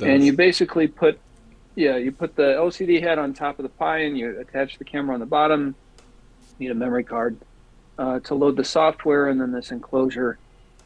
[0.00, 1.20] And you basically put,
[1.76, 4.84] yeah, you put the LCD hat on top of the Pi and you attach the
[4.84, 5.76] camera on the bottom.
[6.58, 7.36] You need a memory card
[7.96, 10.38] uh, to load the software, and then this enclosure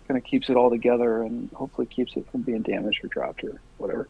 [0.07, 3.43] kind of keeps it all together and hopefully keeps it from being damaged or dropped
[3.45, 4.09] or whatever.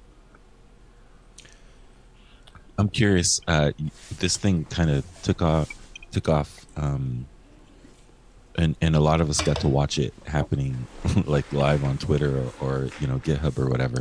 [2.78, 3.40] I'm curious.
[3.46, 3.72] Uh,
[4.18, 5.68] this thing kind of took off,
[6.12, 7.26] took off, um,
[8.56, 10.86] and and a lot of us got to watch it happening,
[11.26, 13.98] like live on Twitter or, or you know GitHub or whatever.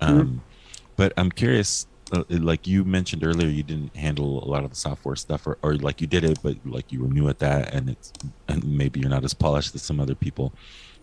[0.00, 0.36] Um, mm-hmm.
[0.96, 1.86] But I'm curious.
[2.10, 5.58] Uh, like you mentioned earlier, you didn't handle a lot of the software stuff, or,
[5.62, 8.12] or like you did it, but like you were new at that, and it's
[8.46, 10.54] and maybe you're not as polished as some other people,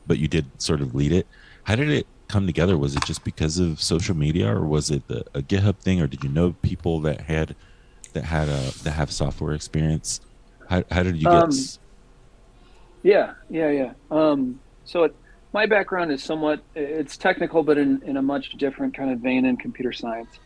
[0.07, 1.27] but you did sort of lead it.
[1.63, 2.77] How did it come together?
[2.77, 6.07] Was it just because of social media, or was it the, a GitHub thing, or
[6.07, 7.55] did you know people that had
[8.13, 10.21] that had a that have software experience?
[10.69, 11.43] How how did you get?
[11.43, 11.51] Um,
[13.03, 13.93] yeah, yeah, yeah.
[14.09, 15.15] Um, so it,
[15.53, 19.45] my background is somewhat it's technical, but in in a much different kind of vein
[19.45, 20.39] in computer science.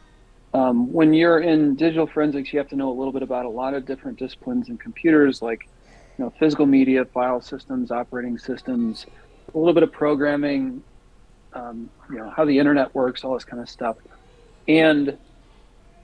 [0.54, 3.50] Um, when you're in digital forensics, you have to know a little bit about a
[3.50, 5.70] lot of different disciplines in computers, like
[6.18, 9.06] you know physical media, file systems, operating systems,
[9.54, 10.84] a little bit of programming,
[11.54, 13.98] um, you know how the internet works, all this kind of stuff.
[14.68, 15.18] And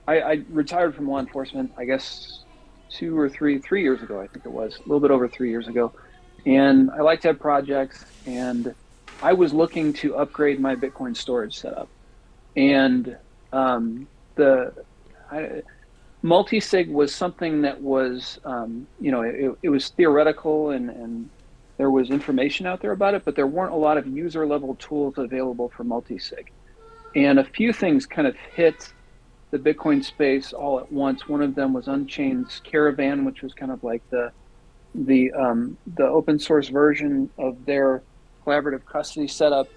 [0.08, 2.44] I, I, retired from law enforcement, I guess
[2.90, 5.50] two or three three years ago, I think it was a little bit over three
[5.50, 5.92] years ago.
[6.46, 8.76] And I like to have projects, and
[9.22, 11.90] I was looking to upgrade my Bitcoin storage setup,
[12.56, 13.18] and
[13.52, 14.74] um, the
[15.32, 15.64] I,
[16.22, 21.30] multi-sig was something that was um, you know it, it was theoretical and, and
[21.78, 24.76] there was information out there about it, but there weren't a lot of user level
[24.76, 26.52] tools available for multi-sig.
[27.16, 28.94] And a few things kind of hit
[29.52, 31.28] the Bitcoin space all at once.
[31.28, 34.32] One of them was Unchained's Caravan, which was kind of like the
[34.94, 38.02] the um, the open source version of their
[38.46, 39.68] collaborative custody setup.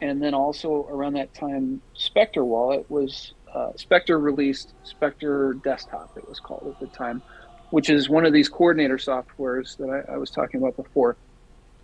[0.00, 6.16] And then also around that time, Specter Wallet was uh, Specter released Specter Desktop.
[6.16, 7.22] It was called at the time,
[7.70, 11.16] which is one of these coordinator softwares that I, I was talking about before.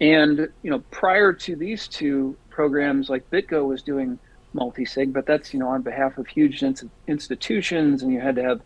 [0.00, 4.18] And you know, prior to these two programs, like BitGo was doing
[4.52, 6.62] multi-sig, but that's you know on behalf of huge
[7.06, 8.60] institutions, and you had to have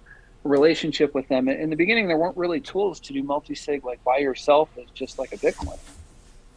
[0.44, 1.48] a relationship with them.
[1.48, 5.18] In the beginning, there weren't really tools to do multi-sig like by yourself as just
[5.18, 5.78] like a Bitcoin.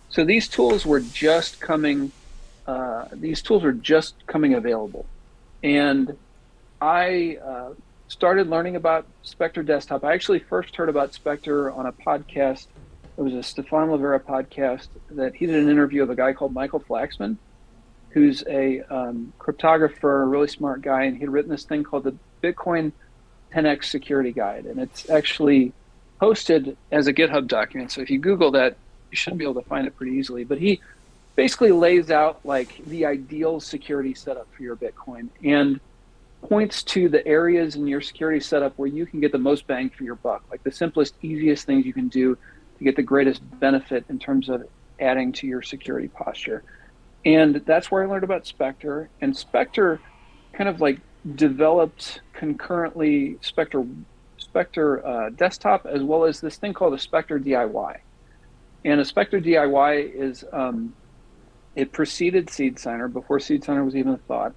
[0.09, 2.11] So these tools were just coming.
[2.65, 5.05] Uh, these tools were just coming available,
[5.61, 6.17] and
[6.81, 7.73] I uh,
[8.07, 10.03] started learning about Specter Desktop.
[10.03, 12.67] I actually first heard about Specter on a podcast
[13.17, 16.53] it was a Stephan Livera podcast that he did an interview of a guy called
[16.53, 17.37] Michael Flaxman,
[18.09, 22.15] who's a um, cryptographer, a really smart guy, and he'd written this thing called the
[22.41, 22.91] Bitcoin
[23.53, 25.73] 10x Security Guide, and it's actually
[26.19, 27.91] posted as a GitHub document.
[27.91, 28.77] So if you Google that,
[29.11, 30.43] you should be able to find it pretty easily.
[30.43, 30.81] But he
[31.35, 35.79] basically lays out like the ideal security setup for your Bitcoin and
[36.41, 39.89] points to the areas in your security setup where you can get the most bang
[39.89, 42.37] for your buck, like the simplest, easiest things you can do
[42.77, 44.67] to get the greatest benefit in terms of
[44.99, 46.63] adding to your security posture.
[47.25, 49.09] And that's where I learned about Specter.
[49.21, 49.99] And Specter
[50.53, 50.99] kind of like
[51.35, 53.85] developed concurrently Specter
[54.37, 57.99] Specter uh, desktop as well as this thing called a Specter DIY.
[58.85, 60.93] And a Specter DIY is um,
[61.75, 64.53] it preceded Seed Signer before Seed Signer was even a thought.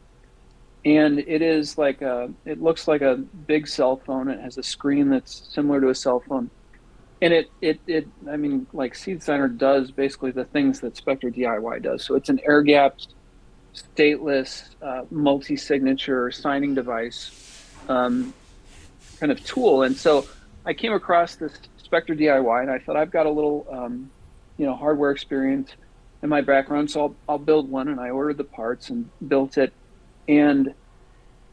[0.84, 4.28] And it is like a, it looks like a big cell phone.
[4.28, 6.50] It has a screen that's similar to a cell phone
[7.22, 11.30] and it, it, it, I mean, like Seed Signer does basically the things that Specter
[11.30, 12.04] DIY does.
[12.04, 13.08] So it's an air gapped,
[13.74, 18.34] stateless, uh, multi signature signing device um,
[19.18, 19.82] kind of tool.
[19.82, 20.26] And so
[20.64, 24.10] I came across this Specter DIY and I thought, I've got a little, um,
[24.58, 25.70] you know, hardware experience
[26.22, 27.88] in my background, so I'll, I'll build one.
[27.88, 29.72] And I ordered the parts and built it.
[30.28, 30.74] And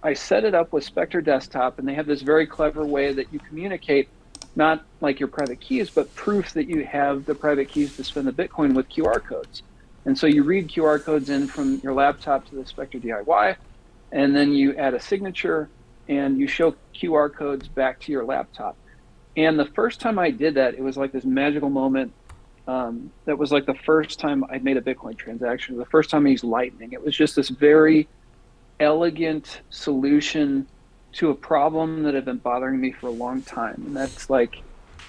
[0.02, 3.32] I set it up with Specter Desktop, and they have this very clever way that
[3.32, 4.10] you communicate
[4.55, 8.27] not like your private keys, but proof that you have the private keys to spend
[8.27, 9.63] the Bitcoin with QR codes.
[10.05, 13.55] And so you read QR codes in from your laptop to the Specter DIY,
[14.11, 15.69] and then you add a signature
[16.09, 18.75] and you show QR codes back to your laptop.
[19.37, 22.13] And the first time I did that, it was like this magical moment.
[22.67, 25.77] Um, that was like the first time I'd made a Bitcoin transaction.
[25.77, 26.93] The first time I used Lightning.
[26.93, 28.07] It was just this very
[28.79, 30.67] elegant solution
[31.13, 33.84] to a problem that had been bothering me for a long time.
[33.86, 34.63] And that's like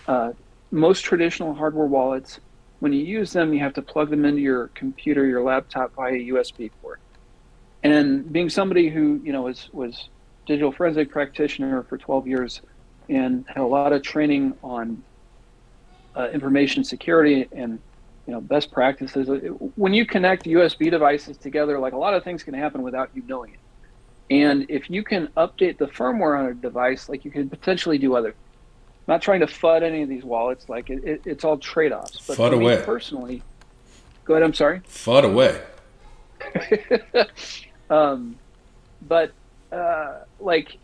[0.06, 0.32] uh,
[0.70, 2.40] most traditional hardware wallets.
[2.80, 6.12] When you use them, you have to plug them into your computer, your laptop via
[6.12, 7.00] USB port.
[7.82, 10.08] And being somebody who you know was was
[10.46, 12.60] digital forensic practitioner for 12 years
[13.08, 15.02] and had a lot of training on
[16.16, 17.78] uh, information security and
[18.26, 19.28] you know best practices.
[19.76, 23.22] When you connect USB devices together, like a lot of things can happen without you
[23.26, 23.60] knowing it.
[24.30, 28.16] And if you can update the firmware on a device, like you can potentially do
[28.16, 28.30] other.
[28.30, 30.68] I'm not trying to FUD any of these wallets.
[30.68, 32.26] Like it, it, it's all trade-offs.
[32.26, 32.82] But FUD away.
[32.84, 33.42] personally,
[34.24, 34.42] go ahead.
[34.42, 34.80] I'm sorry.
[34.80, 35.60] FUD away.
[37.90, 38.36] um,
[39.06, 39.32] but
[39.70, 40.78] uh, like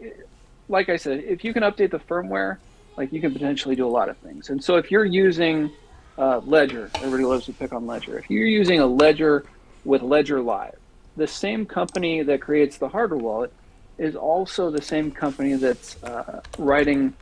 [0.69, 2.59] like I said, if you can update the firmware,
[2.97, 4.51] like you can potentially do a lot of things.
[4.51, 5.71] And so if you're using
[6.19, 8.19] uh, Ledger, everybody loves to pick on Ledger.
[8.19, 9.45] If you're using a Ledger
[9.85, 10.77] with Ledger Live,
[11.17, 13.53] the same company that creates the hardware wallet
[13.99, 17.15] is also the same company that's uh, writing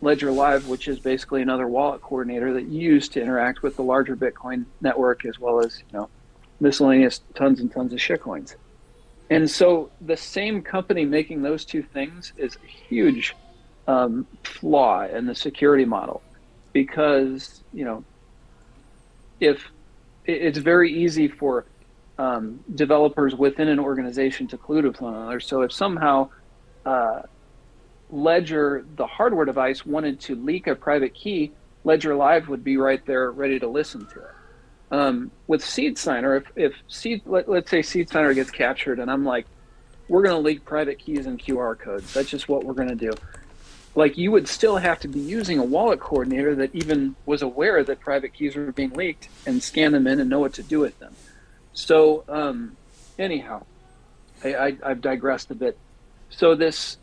[0.00, 3.82] Ledger Live, which is basically another wallet coordinator that you use to interact with the
[3.82, 6.10] larger Bitcoin network as well as you know
[6.60, 8.54] miscellaneous tons and tons of shitcoins.
[9.30, 13.34] And so the same company making those two things is a huge
[13.86, 16.22] um, flaw in the security model
[16.72, 18.04] because, you know,
[19.40, 19.64] if
[20.24, 21.66] it's very easy for
[22.22, 25.40] um, developers within an organization to collude with one another.
[25.40, 26.28] So if somehow
[26.86, 27.22] uh,
[28.10, 31.50] Ledger, the hardware device, wanted to leak a private key,
[31.82, 34.34] Ledger Live would be right there ready to listen to it.
[34.92, 39.10] Um, with Seed Signer, if, if Seed, let, us say Seed Signer gets captured and
[39.10, 39.46] I'm like,
[40.06, 42.14] we're going to leak private keys and QR codes.
[42.14, 43.14] That's just what we're going to do.
[43.96, 47.82] Like you would still have to be using a wallet coordinator that even was aware
[47.82, 50.78] that private keys were being leaked and scan them in and know what to do
[50.78, 51.16] with them.
[51.74, 52.76] So um,
[53.18, 53.64] anyhow,
[54.44, 55.78] I, have digressed a bit.
[56.30, 56.98] So this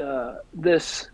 [0.00, 1.08] uh, this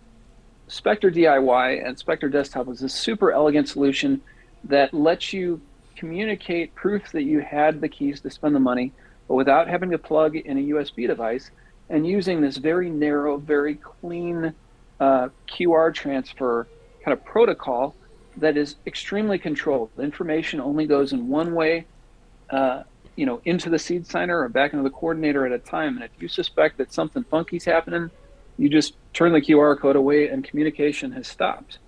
[0.69, 4.21] Specter DIY and Specter Desktop is a super elegant solution
[4.65, 5.61] that lets you
[5.97, 8.93] communicate proof that you had the keys to spend the money,
[9.29, 11.51] but without having to plug in a USB device
[11.89, 14.55] and using this very narrow, very clean
[15.01, 16.67] uh, QR transfer
[17.05, 17.95] kind of protocol
[18.39, 19.91] that is extremely controlled.
[19.97, 21.87] The information only goes in one way,
[22.51, 22.83] uh,
[23.17, 25.97] you know, into the seed signer or back into the coordinator at a time.
[25.97, 28.11] And if you suspect that something funky's happening,
[28.59, 31.79] you just turn the QR code away and communication has stopped.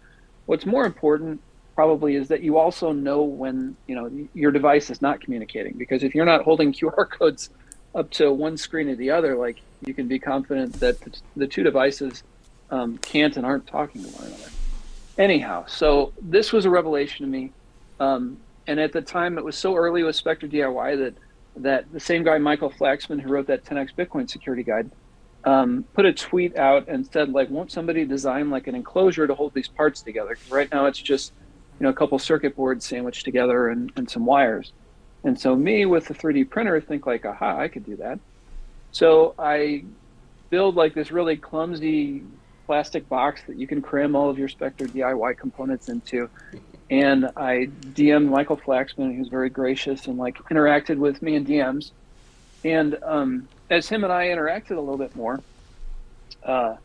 [0.46, 1.40] What's more important
[1.74, 6.02] probably is that you also know when you know your device is not communicating because
[6.02, 7.50] if you're not holding QR codes
[7.94, 10.96] up to one screen or the other, like you can be confident that
[11.36, 12.22] the two devices
[12.70, 14.50] um, can't and aren't talking to one another.
[15.18, 17.52] Anyhow, so this was a revelation to me,
[18.00, 18.36] um,
[18.66, 21.14] and at the time it was so early with Specter DIY that
[21.62, 24.90] that the same guy Michael Flaxman who wrote that 10x Bitcoin security guide
[25.44, 29.34] um, put a tweet out and said like, won't somebody design like an enclosure to
[29.34, 30.36] hold these parts together?
[30.50, 31.32] Right now it's just
[31.78, 34.72] you know, a couple circuit boards sandwiched together and, and some wires.
[35.24, 38.18] And so me with the 3D printer think like, aha, I could do that.
[38.92, 39.84] So I
[40.50, 42.22] build like this really clumsy
[42.66, 46.28] plastic box that you can cram all of your Specter DIY components into.
[46.90, 51.92] And I DM'd Michael Flaxman, who's very gracious and like interacted with me in DMs.
[52.64, 55.40] And um, as him and I interacted a little bit more,
[56.44, 56.76] uh,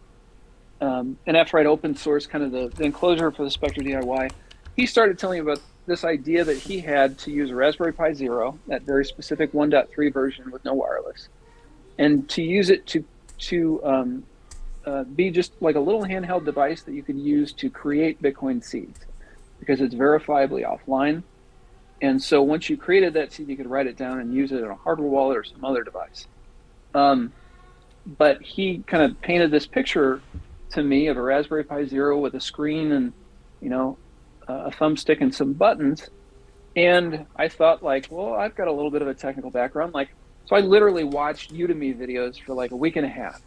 [0.80, 4.32] um, and after I'd open source kind of the, the enclosure for the Specter DIY,
[4.76, 8.14] he started telling me about this idea that he had to use a Raspberry Pi
[8.14, 11.30] Zero, that very specific 1.3 version with no wireless,
[11.98, 13.04] and to use it to
[13.38, 14.24] to um,
[14.86, 18.64] uh, be just like a little handheld device that you could use to create Bitcoin
[18.64, 19.00] seeds,
[19.60, 21.24] because it's verifiably offline.
[22.02, 24.64] And so once you created that seed, you could write it down and use it
[24.64, 26.26] on a hardware wallet or some other device.
[26.96, 27.32] Um,
[28.18, 30.22] but he kind of painted this picture
[30.72, 33.14] to me of a Raspberry Pi Zero with a screen and
[33.60, 33.98] you know
[34.48, 36.10] a thumbstick and some buttons.
[36.76, 39.94] And I thought, like, well, I've got a little bit of a technical background.
[39.94, 40.10] Like,
[40.46, 43.42] so I literally watched Udemy videos for like a week and a half,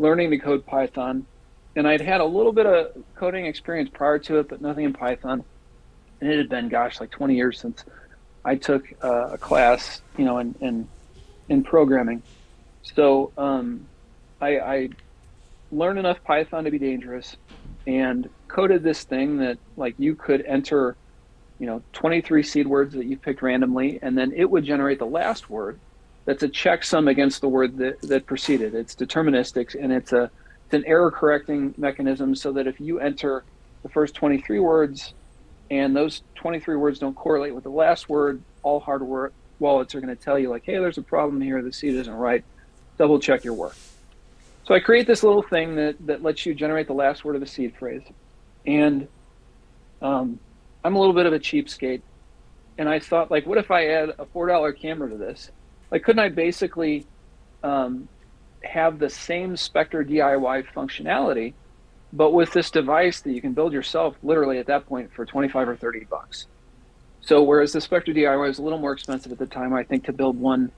[0.00, 1.26] learning to code Python.
[1.76, 4.92] And I'd had a little bit of coding experience prior to it, but nothing in
[4.92, 5.44] Python.
[6.20, 7.84] And it had been, gosh, like 20 years since
[8.44, 10.88] I took uh, a class, you know, in in,
[11.48, 12.22] in programming.
[12.82, 13.86] So um,
[14.40, 14.88] I, I
[15.70, 17.36] learned enough Python to be dangerous,
[17.86, 20.96] and coded this thing that like you could enter
[21.58, 25.06] you know 23 seed words that you picked randomly and then it would generate the
[25.06, 25.78] last word
[26.24, 30.30] that's a checksum against the word that, that preceded it's deterministic and it's a
[30.66, 33.42] it's an error correcting mechanism so that if you enter
[33.82, 35.14] the first 23 words,
[35.70, 40.14] and those 23 words don't correlate with the last word, all hardware wallets are going
[40.14, 41.62] to tell you like, hey, there's a problem here.
[41.62, 42.44] The seed isn't right.
[42.98, 43.76] Double check your work.
[44.64, 47.40] So I create this little thing that, that lets you generate the last word of
[47.40, 48.02] the seed phrase.
[48.66, 49.08] And
[50.02, 50.38] um,
[50.84, 52.02] I'm a little bit of a cheapskate.
[52.78, 55.50] And I thought, like, what if I add a $4 camera to this?
[55.90, 57.06] Like, couldn't I basically
[57.62, 58.08] um,
[58.62, 61.54] have the same Specter DIY functionality,
[62.12, 65.68] but with this device that you can build yourself literally at that point for 25
[65.68, 66.46] or 30 bucks?
[67.20, 70.04] So whereas the Specter DIY was a little more expensive at the time, I think
[70.06, 70.72] to build one,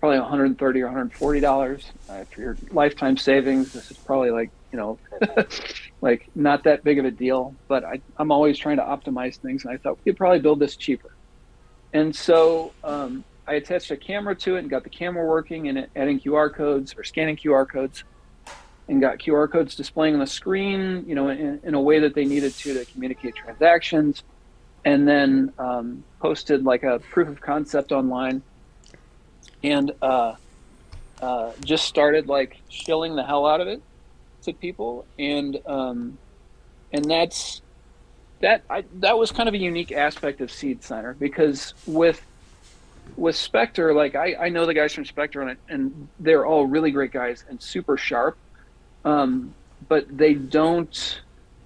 [0.00, 3.72] probably 130 or 140 dollars uh, for your lifetime savings.
[3.72, 4.98] This is probably like you know,
[6.00, 7.54] like not that big of a deal.
[7.68, 10.58] But I, I'm always trying to optimize things, and I thought we could probably build
[10.58, 11.10] this cheaper.
[11.92, 15.86] And so um, I attached a camera to it and got the camera working and
[15.94, 18.04] adding QR codes or scanning QR codes
[18.88, 22.14] and got QR codes displaying on the screen, you know, in, in a way that
[22.14, 24.22] they needed to to communicate transactions.
[24.84, 28.42] And then um, posted like a proof of concept online
[29.64, 30.36] and uh,
[31.20, 33.82] uh, just started like shilling the hell out of it
[34.42, 35.04] to people.
[35.18, 36.18] And um,
[36.92, 37.62] and that's
[38.40, 42.24] that I, that was kind of a unique aspect of seed Signer because with
[43.16, 46.90] with specter like I, I know the guys from specter and, and they're all really
[46.90, 48.36] great guys and super sharp
[49.04, 49.54] um,
[49.88, 51.20] but they don't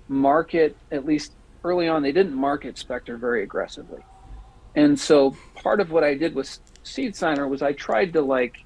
[0.08, 1.32] market at least
[1.64, 4.02] early on they didn't market Specter very aggressively.
[4.74, 8.64] And so part of what I did with Seed Signer was I tried to like,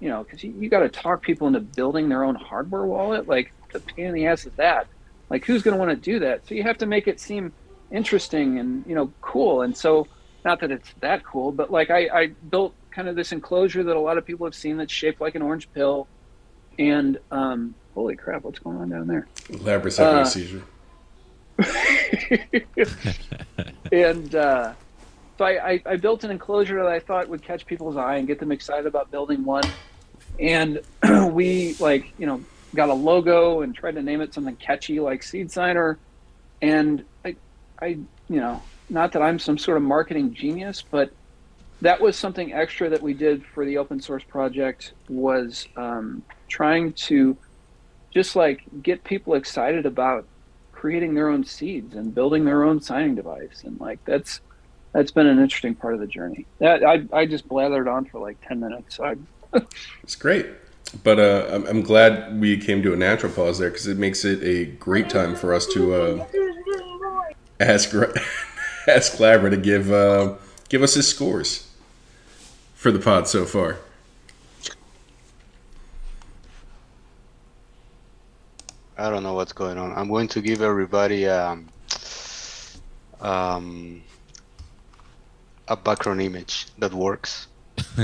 [0.00, 3.28] you know, because you, you got to talk people into building their own hardware wallet.
[3.28, 4.86] Like the pain in the ass is that.
[5.28, 6.46] Like who's going to want to do that?
[6.48, 7.52] So you have to make it seem
[7.92, 9.62] interesting and you know cool.
[9.62, 10.08] And so
[10.44, 13.96] not that it's that cool, but like I, I built kind of this enclosure that
[13.96, 16.06] a lot of people have seen that's shaped like an orange pill.
[16.78, 19.26] And um, holy crap, what's going on down there?
[19.98, 20.62] Having uh, a seizure.
[23.92, 24.72] and uh,
[25.36, 28.26] so I, I, I, built an enclosure that I thought would catch people's eye and
[28.26, 29.64] get them excited about building one.
[30.38, 30.80] And
[31.32, 32.42] we like, you know,
[32.74, 35.98] got a logo and tried to name it something catchy like Seed Signer.
[36.62, 37.36] And I,
[37.80, 41.12] I, you know, not that I'm some sort of marketing genius, but
[41.80, 46.92] that was something extra that we did for the open source project was um, trying
[46.92, 47.36] to
[48.10, 50.26] just like get people excited about
[50.72, 53.62] creating their own seeds and building their own signing device.
[53.64, 54.40] And like that's
[54.92, 56.46] that's been an interesting part of the journey.
[56.58, 58.96] That i, I just blathered on for like 10 minutes.
[58.96, 59.14] So
[60.02, 60.46] it's great.
[61.04, 64.24] But uh, I'm, I'm, glad we came to a natural pause there because it makes
[64.24, 66.26] it a great time for us to uh,
[67.60, 67.94] ask
[68.86, 70.34] ask Labra to give uh,
[70.68, 71.68] give us his scores
[72.74, 73.78] for the pod so far
[79.00, 79.92] I don't know what's going on.
[79.96, 81.68] I'm going to give everybody um,
[83.22, 84.02] um,
[85.68, 87.46] a background image that works.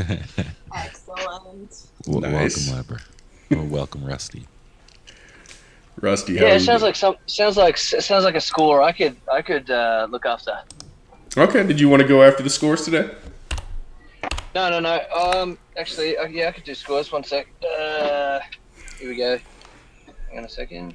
[0.75, 1.87] Excellent.
[2.07, 2.71] Well, nice.
[2.71, 3.03] Welcome, Labra.
[3.53, 4.47] Oh, welcome, Rusty.
[6.01, 8.83] Rusty, yeah, it sounds like some sounds like it sounds like a score.
[8.83, 10.59] I could I could uh, look after.
[11.37, 13.11] Okay, did you want to go after the scores today?
[14.55, 15.01] No, no, no.
[15.15, 17.13] Um, actually, uh, yeah, I could do scores.
[17.13, 17.47] One sec.
[17.63, 18.41] Uh,
[18.99, 19.39] here we go.
[20.29, 20.95] Hang on a second.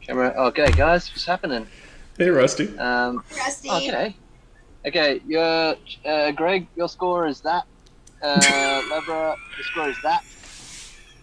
[0.00, 0.34] Camera.
[0.36, 1.66] Okay, guys, what's happening?
[2.18, 2.76] Hey, Rusty.
[2.78, 3.68] Um, Rusty.
[3.70, 4.16] Oh, okay.
[4.84, 7.64] Okay, your uh, Greg, your score is that.
[8.22, 8.38] Uh,
[8.90, 10.24] Labra, your score is that.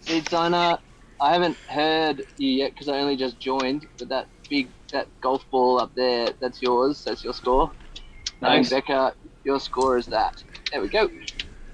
[0.00, 0.78] Seed signer,
[1.20, 3.86] I haven't heard you yet because I only just joined.
[3.98, 7.04] But that big, that golf ball up there, that's yours.
[7.04, 7.70] That's your score.
[8.40, 8.70] Nice.
[8.70, 9.14] Becca,
[9.44, 10.42] your score is that.
[10.72, 11.10] There we go.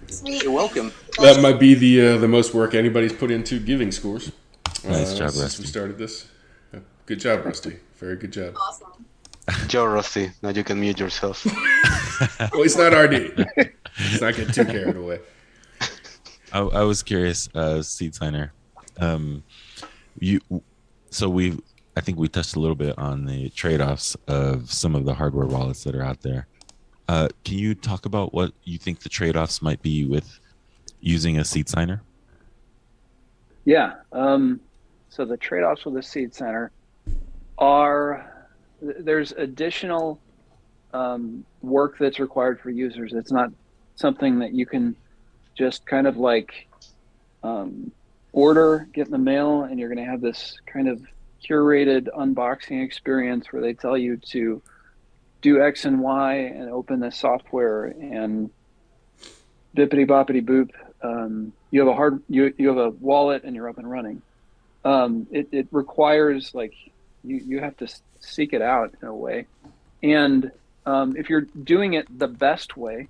[0.08, 0.42] Sweet.
[0.42, 0.92] You're welcome.
[1.18, 4.32] That might be the uh, the most work anybody's put into giving scores.
[4.84, 5.40] Nice uh, job, Rusty.
[5.40, 6.28] Since we started this.
[7.06, 7.78] Good job, Rusty.
[7.98, 8.56] Very good job.
[8.56, 9.06] Awesome.
[9.68, 11.44] Joe Rusty, now you can mute yourself.
[12.52, 13.46] well, it's not RD.
[13.56, 15.20] Let's not get too carried away.
[16.52, 18.52] I, I was curious, uh, seed signer.
[19.00, 19.42] Um,
[20.18, 20.40] you,
[21.10, 21.58] so we,
[21.96, 25.46] I think we touched a little bit on the trade-offs of some of the hardware
[25.46, 26.46] wallets that are out there.
[27.08, 30.40] Uh, can you talk about what you think the trade-offs might be with
[31.00, 32.02] using a seed signer?
[33.64, 33.94] Yeah.
[34.12, 34.60] Um,
[35.08, 36.70] so the trade-offs with the seed signer
[37.58, 38.48] are
[38.80, 40.20] there's additional
[40.92, 43.12] um, work that's required for users.
[43.12, 43.50] It's not
[43.94, 44.94] something that you can
[45.56, 46.68] just kind of like
[47.42, 47.90] um,
[48.36, 51.00] order, get in the mail, and you're going to have this kind of
[51.42, 54.60] curated unboxing experience where they tell you to
[55.40, 58.50] do X and Y and open the software and
[59.74, 60.70] bippity boppity boop.
[61.02, 64.20] Um, you have a hard you, you have a wallet and you're up and running.
[64.84, 66.74] Um, it, it requires like
[67.24, 67.88] you, you have to
[68.20, 69.46] seek it out in a way.
[70.02, 70.52] And
[70.84, 73.08] um, if you're doing it the best way,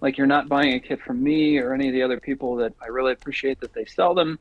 [0.00, 2.72] like you're not buying a kit from me or any of the other people that
[2.82, 4.40] I really appreciate that they sell them.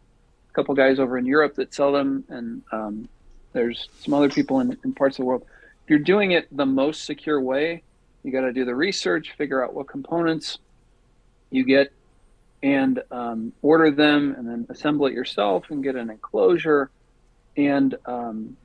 [0.53, 3.09] A couple guys over in Europe that sell them, and um,
[3.53, 5.43] there's some other people in, in parts of the world.
[5.83, 7.81] If you're doing it the most secure way,
[8.21, 10.59] you got to do the research, figure out what components
[11.49, 11.91] you get,
[12.61, 16.91] and um, order them, and then assemble it yourself and get an enclosure.
[17.57, 18.55] And um,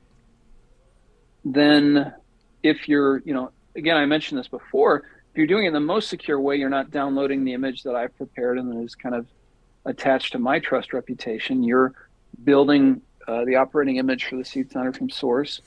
[1.43, 2.13] then,
[2.61, 5.05] if you're, you know, again, I mentioned this before.
[5.31, 8.15] If you're doing it the most secure way, you're not downloading the image that I've
[8.15, 9.25] prepared and then is kind of
[9.89, 11.63] attached to my trust reputation.
[11.63, 11.93] You're
[12.43, 15.61] building uh, the operating image for the seed signer from source.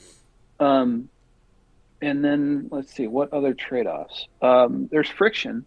[0.61, 1.09] Um,
[2.01, 4.27] and then let's see what other trade-offs.
[4.41, 5.65] Um, there's friction.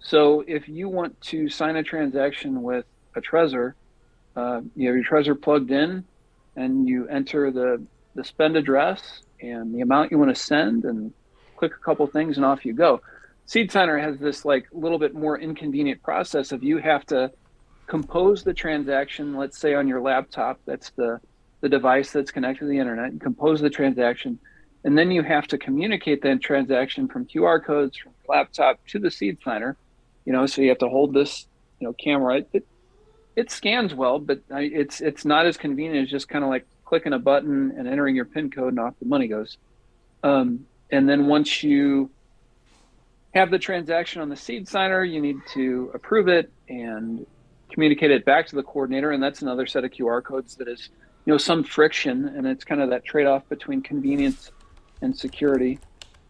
[0.00, 2.84] So if you want to sign a transaction with
[3.16, 3.74] a Trezor,
[4.36, 6.04] uh, you have your Trezor plugged in,
[6.56, 7.82] and you enter the
[8.14, 11.12] the spend address and the amount you want to send, and
[11.56, 13.00] click a couple things, and off you go.
[13.46, 17.30] Seed Signer has this like little bit more inconvenient process of you have to
[17.86, 19.34] compose the transaction.
[19.34, 21.20] Let's say on your laptop, that's the
[21.60, 24.38] the device that's connected to the internet, and compose the transaction
[24.84, 29.10] and then you have to communicate that transaction from QR codes from laptop to the
[29.10, 29.76] seed signer.
[30.26, 31.46] You know, so you have to hold this,
[31.80, 32.44] you know, camera.
[32.52, 32.66] It
[33.34, 37.14] it scans well, but it's it's not as convenient as just kind of like clicking
[37.14, 39.56] a button and entering your PIN code and off the money goes.
[40.22, 42.10] Um, and then once you
[43.34, 47.26] have the transaction on the seed signer, you need to approve it and
[47.74, 50.90] communicate it back to the coordinator, and that's another set of QR codes that is,
[51.26, 54.52] you know, some friction, and it's kind of that trade-off between convenience
[55.02, 55.80] and security.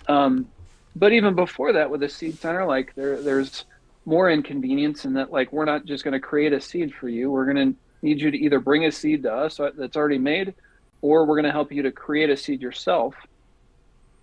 [0.09, 0.49] Um,
[0.97, 3.67] but even before that, with a seed signer, like there, there's
[4.07, 7.31] more inconvenience in that, like we're not just going to create a seed for you.
[7.31, 10.55] We're going to need you to either bring a seed to us that's already made,
[11.03, 13.15] or we're going to help you to create a seed yourself.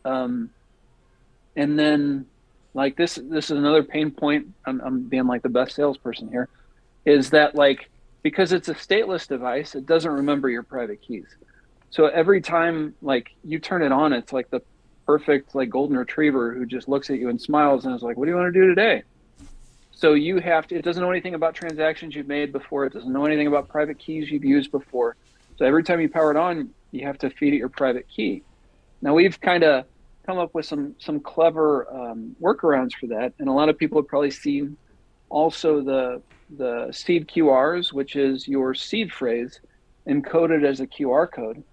[0.06, 0.50] Um,
[1.56, 2.26] and then,
[2.74, 4.48] like this, this is another pain point.
[4.66, 6.50] I'm, I'm being like the best salesperson here,
[7.06, 7.90] is that like
[8.24, 11.26] because it's a stateless device, it doesn't remember your private keys.
[11.90, 14.62] So every time like you turn it on, it's like the
[15.06, 18.26] perfect like golden retriever who just looks at you and smiles and is like, "What
[18.26, 19.04] do you want to do today?"
[19.92, 20.76] So you have to.
[20.76, 22.86] It doesn't know anything about transactions you've made before.
[22.86, 25.16] It doesn't know anything about private keys you've used before.
[25.58, 28.44] So every time you power it on, you have to feed it your private key.
[29.02, 29.86] Now we've kind of
[30.26, 34.00] come up with some some clever um, workarounds for that, and a lot of people
[34.00, 34.78] have probably seen
[35.30, 36.22] also the
[36.58, 39.60] the seed QRs, which is your seed phrase
[40.08, 41.64] encoded as a QR code.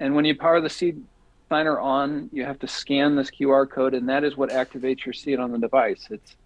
[0.00, 1.02] And when you power the seed
[1.48, 5.12] signer on, you have to scan this QR code, and that is what activates your
[5.12, 6.08] seed on the device.
[6.10, 6.36] It's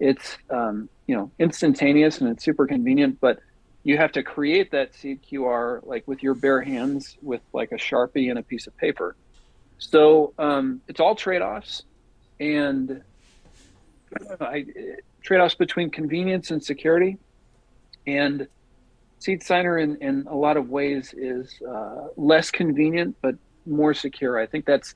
[0.00, 3.38] it's um, you know instantaneous and it's super convenient, but
[3.84, 7.76] you have to create that seed QR like with your bare hands with like a
[7.76, 9.16] sharpie and a piece of paper.
[9.78, 11.82] So um, it's all trade-offs,
[12.38, 13.02] and
[14.40, 14.66] I,
[15.22, 17.18] trade-offs between convenience and security,
[18.06, 18.46] and
[19.18, 24.38] Seed Signer in, in a lot of ways is uh, less convenient but more secure.
[24.38, 24.94] I think that's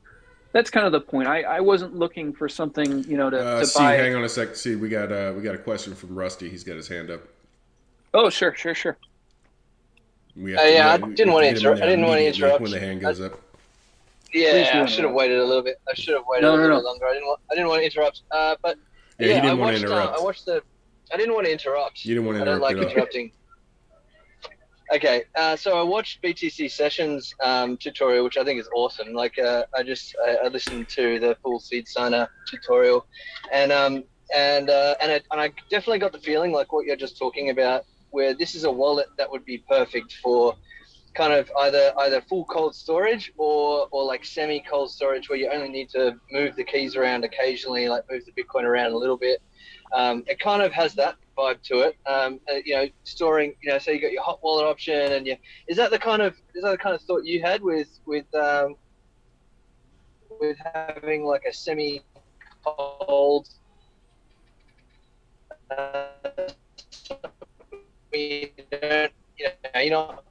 [0.53, 1.29] that's kind of the point.
[1.29, 3.95] I, I wasn't looking for something you know to, uh, to see, buy.
[3.95, 4.57] hang on a sec.
[4.57, 6.49] See, we got uh, we got a question from Rusty.
[6.49, 7.20] He's got his hand up.
[8.14, 8.97] Oh, sure, sure, sure.
[10.35, 11.83] We have uh, yeah, I didn't want to interrupt.
[11.83, 13.41] I didn't want to interrupt when the hand goes I, up.
[14.33, 15.81] Yeah, I should have waited a little bit.
[15.89, 16.83] I should have waited no, a little no, no.
[16.83, 17.07] longer.
[17.07, 17.41] I didn't want.
[17.51, 18.22] I didn't want to interrupt.
[18.31, 18.77] Uh, but
[19.18, 19.84] yeah, yeah I watched.
[19.84, 20.62] Uh, I watched the.
[21.12, 22.04] I didn't want to interrupt.
[22.04, 22.64] You didn't want to interrupt.
[22.64, 23.32] I don't like interrupting.
[24.94, 29.12] Okay, uh, so I watched BTC Sessions um, tutorial, which I think is awesome.
[29.14, 33.04] Like, uh, I just I, I, listened to the full seed signer tutorial,
[33.52, 34.04] and um,
[34.34, 37.50] and uh, and, it, and I definitely got the feeling like what you're just talking
[37.50, 40.54] about, where this is a wallet that would be perfect for
[41.16, 45.50] kind of either either full cold storage or or like semi cold storage, where you
[45.50, 49.16] only need to move the keys around occasionally, like move the Bitcoin around a little
[49.16, 49.40] bit.
[49.94, 51.96] Um, it kind of has that vibe to it.
[52.06, 53.54] Um, uh, you know, storing.
[53.62, 55.36] You know, so you got your hot wallet option, and yeah,
[55.68, 58.32] is that the kind of is that the kind of thought you had with with
[58.34, 58.76] um,
[60.38, 62.02] with having like a semi
[62.64, 63.48] cold.
[65.70, 66.06] Uh,
[68.12, 69.08] you know,
[69.74, 70.26] you're not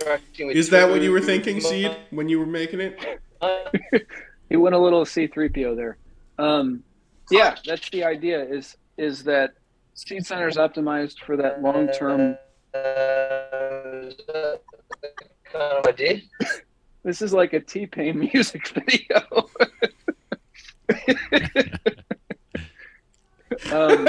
[0.00, 0.56] interacting with.
[0.56, 2.98] Is that what you were thinking, Seed, when you were making it?
[4.50, 5.96] you went a little C3PO there.
[6.38, 6.82] Um,
[7.30, 8.42] yeah, that's the idea.
[8.44, 9.54] Is is that
[9.94, 12.36] Seed Signer is optimized for that long term.
[15.52, 15.96] kind of
[17.04, 19.48] this is like a T Pain music video.
[23.72, 24.08] um,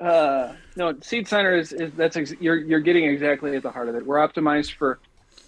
[0.00, 3.88] uh, no, Seed Signer is, is that's ex- you're you're getting exactly at the heart
[3.88, 4.06] of it.
[4.06, 4.98] We're optimized for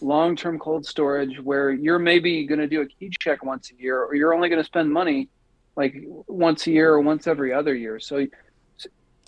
[0.01, 4.03] long-term cold storage where you're maybe going to do a key check once a year,
[4.03, 5.28] or you're only going to spend money
[5.74, 5.94] like
[6.26, 7.99] once a year or once every other year.
[7.99, 8.26] So,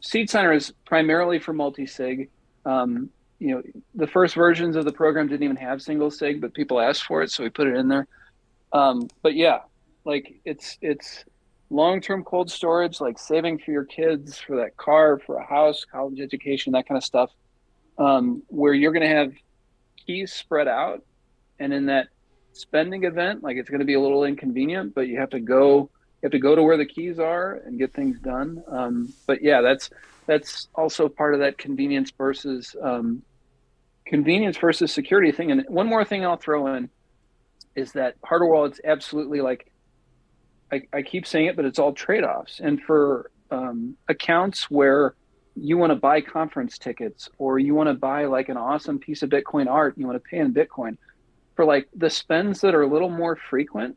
[0.03, 2.31] Seed Signer is primarily for multi-sig.
[2.65, 3.63] Um, you know,
[3.95, 7.23] the first versions of the program didn't even have single sig, but people asked for
[7.23, 8.07] it, so we put it in there.
[8.73, 9.61] Um, but yeah,
[10.05, 11.25] like it's it's
[11.71, 16.21] long-term cold storage, like saving for your kids, for that car, for a house, college
[16.21, 17.31] education, that kind of stuff,
[17.99, 19.33] um, where you're going to have
[20.07, 21.05] keys spread out,
[21.59, 22.09] and in that
[22.53, 25.91] spending event, like it's going to be a little inconvenient, but you have to go
[26.21, 28.65] you have to go to where the keys are and get things done.
[28.67, 29.89] Um, but yeah, that's
[30.27, 33.23] that's also part of that convenience versus um,
[34.05, 35.53] convenience versus security thing.
[35.53, 36.91] And one more thing I'll throw in
[37.77, 39.71] is that hardware wallets absolutely like
[40.73, 42.61] I, I keep saying it, but it's all trade offs.
[42.61, 45.15] And for um, accounts where
[45.57, 49.23] you want to buy conference tickets or you want to buy like an awesome piece
[49.23, 50.97] of Bitcoin art, you want to pay in Bitcoin
[51.57, 53.97] for like the spends that are a little more frequent.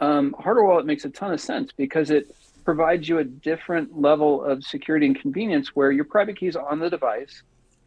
[0.00, 2.34] Um, hardware wallet makes a ton of sense because it
[2.64, 6.78] provides you a different level of security and convenience where your private key is on
[6.78, 7.42] the device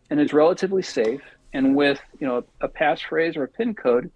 [0.10, 1.22] and it's relatively safe.
[1.54, 4.12] And with you know a passphrase or a PIN code,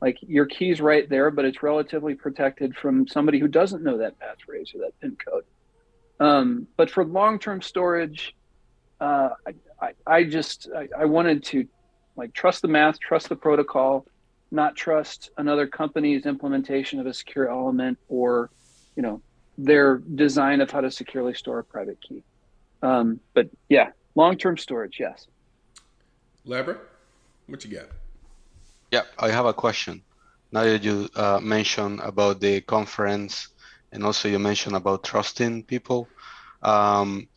[0.00, 4.14] like your key's right there, but it's relatively protected from somebody who doesn't know that
[4.18, 5.44] passphrase or that PIN code.
[6.20, 8.34] Um, but for long-term storage,
[9.00, 11.66] uh, I, I, I, just I, I, wanted to
[12.16, 14.06] like trust the math, trust the protocol,
[14.50, 18.50] not trust another company's implementation of a secure element or
[18.94, 19.20] you know
[19.58, 22.22] their design of how to securely store a private key.
[22.82, 25.26] Um, but yeah, long-term storage, yes.
[26.46, 26.78] Labra,
[27.46, 27.88] what you got?
[28.90, 30.02] Yeah, I have a question.
[30.52, 33.48] Now that you uh, mentioned about the conference
[33.92, 36.08] and also you mentioned about trusting people,
[36.62, 37.28] um,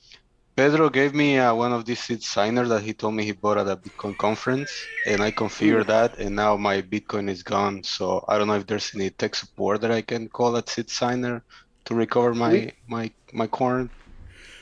[0.55, 3.57] Pedro gave me uh, one of these seed signers that he told me he bought
[3.57, 4.69] at a Bitcoin conference,
[5.07, 7.81] and I configured that, and now my Bitcoin is gone.
[7.83, 10.89] So I don't know if there's any tech support that I can call at seed
[10.89, 11.45] signer
[11.85, 13.89] to recover my we, my my corn.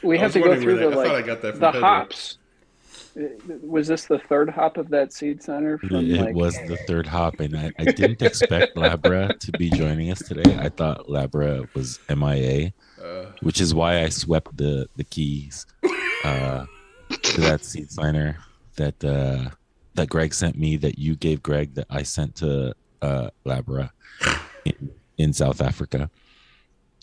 [0.04, 1.82] We have to go through the like the Pedro.
[1.82, 2.38] hops
[3.62, 5.78] was this the third hop of that seed signer?
[5.80, 6.36] From, it like...
[6.36, 10.58] was the third hop, and I, I didn't expect Labra to be joining us today.
[10.58, 15.66] I thought Labra was MIA, uh, which is why I swept the the keys
[16.24, 16.66] uh,
[17.10, 18.38] to that seed signer
[18.76, 19.50] that uh,
[19.96, 20.78] that Greg sent me.
[20.78, 23.90] That you gave Greg that I sent to uh, Labra
[24.66, 26.10] in, in South Africa.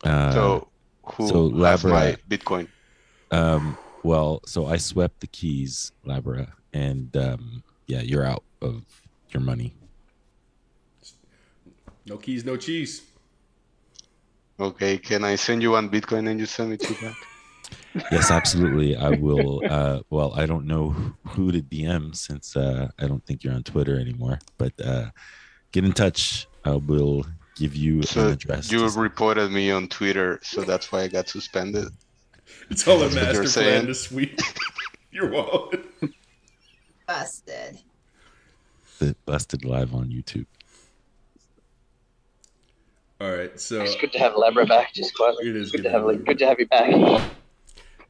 [0.04, 0.68] Uh, so
[1.02, 2.68] who so Labra, my Bitcoin?
[3.32, 8.84] Um, well, so I swept the keys, Labra, and um, yeah, you're out of
[9.30, 9.74] your money.
[12.06, 13.02] No keys, no cheese.
[14.60, 17.16] Okay, can I send you one Bitcoin and you send me two back?
[18.12, 18.94] yes, absolutely.
[18.94, 19.62] I will.
[19.68, 20.90] Uh, well, I don't know
[21.28, 24.38] who to DM since uh, I don't think you're on Twitter anymore.
[24.58, 25.06] But uh,
[25.72, 26.46] get in touch.
[26.64, 27.26] I will
[27.56, 28.70] give you so an address.
[28.70, 31.88] You reported me on Twitter, so that's why I got suspended.
[32.70, 34.38] It's all a master plan to sweep
[35.12, 35.84] your wallet.
[37.06, 37.78] Busted.
[38.98, 40.46] The busted live on YouTube.
[43.20, 44.92] All right, so it's good to have Labra back.
[44.92, 46.26] Just quietly, it is good, good to have Labra.
[46.26, 47.30] good to have you back.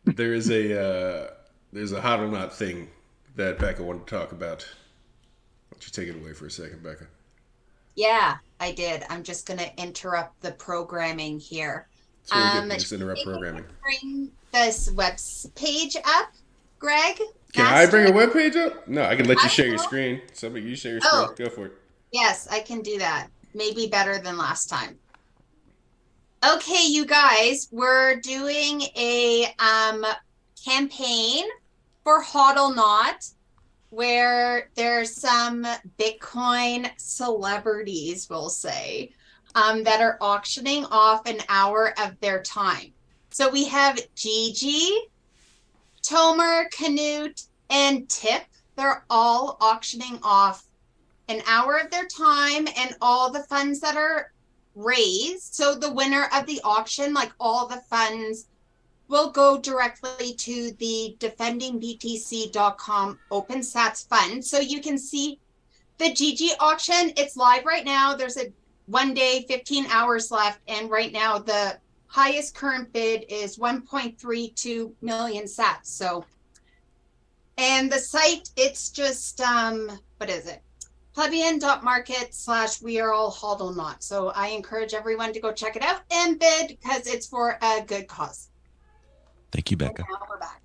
[0.05, 1.30] there is a uh,
[1.72, 2.88] there's a hot or not thing
[3.36, 4.62] that Becca wanted to talk about.
[4.62, 7.07] Why don't you take it away for a second, Becca?
[7.96, 9.05] Yeah, I did.
[9.11, 11.86] I'm just going to interrupt the programming here.
[12.25, 13.64] So um, just interrupt programming.
[13.83, 15.16] Bring this web
[15.55, 16.33] page up,
[16.79, 17.20] Greg.
[17.53, 17.77] Can Master?
[17.77, 18.89] I bring a web page up?
[18.89, 20.20] No, I can let you share your screen.
[20.33, 21.27] Somebody, you share your screen.
[21.29, 21.72] Oh, Go for it.
[22.12, 23.29] Yes, I can do that.
[23.55, 24.99] Maybe better than last time.
[26.45, 30.05] Okay, you guys, we're doing a um,
[30.62, 31.45] campaign
[32.03, 33.27] for Hodl Not
[33.91, 35.64] where there's some
[35.99, 39.12] Bitcoin celebrities, we'll say,
[39.55, 42.92] um, that are auctioning off an hour of their time.
[43.30, 44.90] So we have Gigi,
[46.02, 48.44] Tomer, Canute, and Tip.
[48.76, 50.64] They're all auctioning off
[51.28, 54.32] an hour of their time and all the funds that are
[54.74, 55.55] raised.
[55.55, 58.46] So the winner of the auction, like all the funds,
[59.09, 64.44] will go directly to the defendingbtc.com OpenSats fund.
[64.44, 65.38] So you can see
[65.98, 67.12] the Gigi auction.
[67.16, 68.14] It's live right now.
[68.14, 68.52] There's a
[68.87, 70.61] one day, 15 hours left.
[70.68, 75.87] And right now, the highest current bid is 1.32 million sats.
[75.87, 76.24] So,
[77.59, 80.62] and the site, it's just, um, what is it?
[81.14, 84.03] plebeian.market slash we are all hodl not.
[84.03, 87.82] So I encourage everyone to go check it out and bid because it's for a
[87.87, 88.51] good cause.
[89.53, 90.05] Thank you, Becca.
[90.28, 90.62] we're back.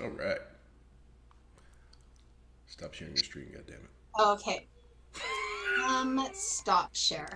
[0.00, 0.38] All right.
[2.66, 4.32] Stop sharing your screen, goddammit.
[4.34, 4.68] Okay.
[5.86, 7.28] Um, stop share.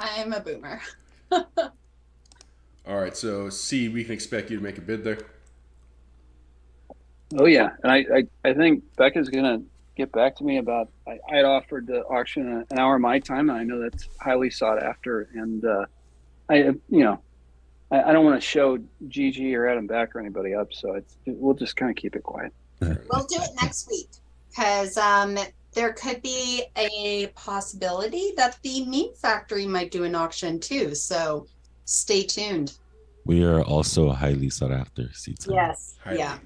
[0.00, 0.80] I'm a boomer.
[1.32, 5.18] All right, so C, we can expect you to make a bid there.
[7.38, 9.60] Oh yeah, and I, I, I think Becca's gonna
[9.96, 10.88] get back to me about.
[11.06, 14.08] I, I had offered to auction an hour of my time, and I know that's
[14.20, 15.28] highly sought after.
[15.34, 15.84] And uh,
[16.48, 16.56] I,
[16.88, 17.20] you know,
[17.90, 18.78] I, I don't want to show
[19.08, 22.22] Gigi or Adam back or anybody up, so it's we'll just kind of keep it
[22.22, 22.54] quiet.
[22.80, 24.08] We'll do it next week
[24.58, 25.38] because um,
[25.72, 30.96] there could be a possibility that the meat factory might do an auction too.
[30.96, 31.46] So
[31.84, 32.76] stay tuned.
[33.24, 35.46] We are also highly sought after seats.
[35.48, 35.96] Yes.
[36.02, 36.18] Highly.
[36.18, 36.38] Yeah.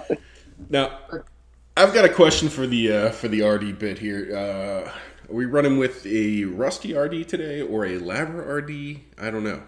[0.71, 1.01] Now,
[1.77, 4.31] I've got a question for the uh, for the RD bit here.
[4.33, 4.89] Uh,
[5.29, 9.01] are we running with a Rusty RD today or a Labra RD?
[9.19, 9.61] I don't know.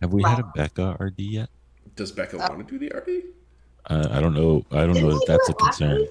[0.00, 1.48] Have we had a Becca RD yet?
[1.94, 3.22] Does Becca want to do the RD?
[3.86, 4.64] Uh, I don't know.
[4.70, 6.06] I don't know if that's a concern.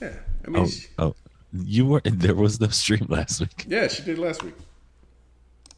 [0.00, 0.12] Yeah,
[0.46, 1.14] I mean, Oh, she- oh,
[1.52, 3.64] you were there was no stream last week.
[3.68, 4.54] yeah, she did last week.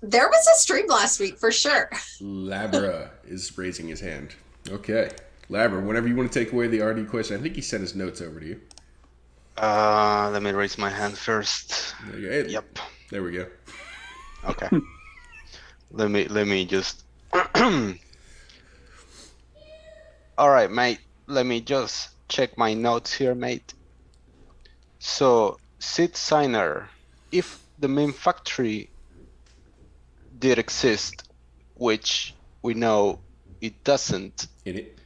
[0.00, 1.90] there was a stream last week for sure.
[2.20, 4.34] Labra is raising his hand.
[4.70, 5.11] Okay,
[5.50, 7.94] Labra, whenever you want to take away the RD question, I think he sent his
[7.94, 8.61] notes over to you.
[9.57, 11.94] Uh, let me raise my hand first.
[12.11, 12.32] There, you go.
[12.32, 12.78] Hey, Yep.
[13.11, 13.46] there we go.
[14.44, 14.68] Okay.
[15.90, 17.02] let me let me just.
[20.37, 20.99] All right, mate.
[21.26, 23.72] Let me just check my notes here, mate.
[24.99, 26.89] So, Sid Signer,
[27.30, 28.91] if the main factory
[30.39, 31.28] did exist,
[31.74, 33.20] which we know
[33.61, 34.99] it doesn't, In it.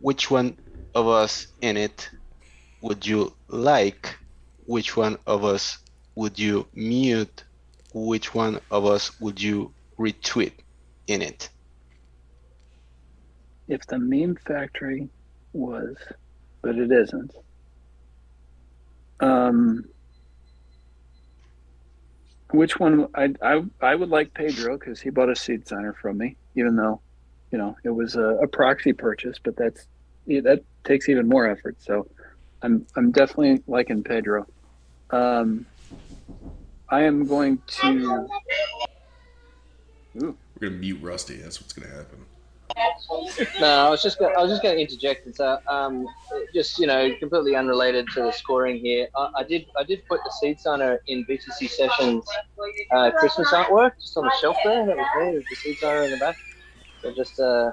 [0.00, 0.56] which one
[0.94, 2.08] of us in it
[2.80, 4.16] would you like?
[4.66, 5.78] Which one of us
[6.14, 7.44] would you mute?
[7.92, 10.52] Which one of us would you retweet
[11.06, 11.48] in it?
[13.68, 15.08] If the meme factory
[15.52, 15.96] was,
[16.62, 17.32] but it isn't.
[19.20, 19.84] Um,
[22.50, 23.08] which one?
[23.14, 26.76] I I I would like Pedro because he bought a seed signer from me, even
[26.76, 27.00] though,
[27.50, 29.38] you know, it was a, a proxy purchase.
[29.42, 29.86] But that's
[30.26, 31.76] that takes even more effort.
[31.80, 32.08] So,
[32.62, 34.46] I'm I'm definitely liking Pedro.
[35.10, 35.66] Um,
[36.88, 38.28] I am going to.
[40.14, 41.36] We're gonna mute Rusty.
[41.36, 42.24] That's what's gonna happen.
[43.60, 46.06] No, I was just gonna, I was just going to interject and say, um,
[46.54, 49.08] just you know, completely unrelated to the scoring here.
[49.16, 52.24] I, I did I did put the seed signer in BTC sessions
[52.92, 54.86] uh, Christmas artwork just on the shelf there.
[54.86, 56.36] That was me with the seed signer in the back.
[57.02, 57.72] So just uh,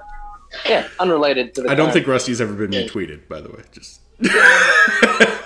[0.66, 1.70] yeah, unrelated to the.
[1.70, 3.62] I don't think Rusty's ever been retweeted, by the way.
[3.72, 4.00] Just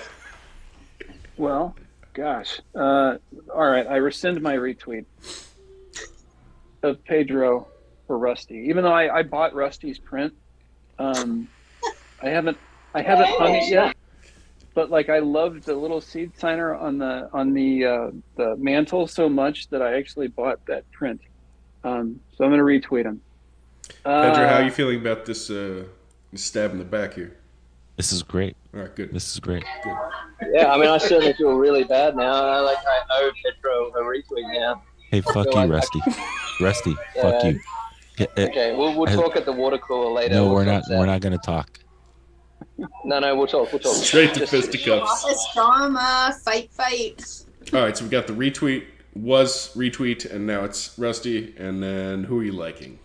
[1.39, 1.77] Well,
[2.15, 2.61] gosh.
[2.75, 3.19] Uh,
[3.55, 5.05] all right, I rescind my retweet
[6.83, 7.69] of Pedro
[8.09, 8.67] for Rusty.
[8.69, 10.35] Even though I, I bought Rusty's print,
[10.99, 11.47] um,
[12.23, 12.59] I haven't
[12.95, 13.95] I haven't hung it yet.
[14.75, 19.07] But like I loved the little seed signer on the on the uh, the mantle
[19.07, 21.21] so much that I actually bought that print.
[21.85, 23.21] Um, so I'm gonna retweet him.
[24.05, 25.85] Uh, Pedro, how are you feeling about this uh,
[26.35, 27.37] stab in the back here?
[27.97, 28.57] This is great.
[28.75, 29.13] All right, good.
[29.13, 29.65] This is great.
[30.53, 32.31] Yeah, I mean, I certainly feel really bad now.
[32.31, 34.83] I like I owe Pedro a retweet now.
[35.11, 36.01] Hey, fuck feel you, like I- Rusty.
[36.61, 37.61] Rusty, fuck you.
[38.19, 40.35] Get- eh, Okay, we'll, we'll I- talk at the water cooler later.
[40.35, 40.83] no, We'll we're not.
[40.91, 41.79] We're not gonna talk.
[43.05, 43.73] No, no, we'll talk.
[43.73, 43.95] We'll talk.
[43.95, 45.25] Straight to Just- fisticuffs.
[45.25, 47.25] Office drama, fight, fight.
[47.73, 51.55] All right, so we got the retweet, was retweet, and now it's Rusty.
[51.59, 52.99] And then who are you liking?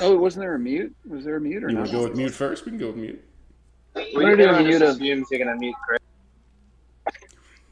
[0.00, 0.94] Oh, wasn't there a mute?
[1.08, 1.80] Was there a mute or You not?
[1.80, 2.64] want to go with mute first?
[2.66, 3.24] We can go with mute.
[3.94, 6.00] Well, We're doing everyone mute of- assumes you're going to mute Greg.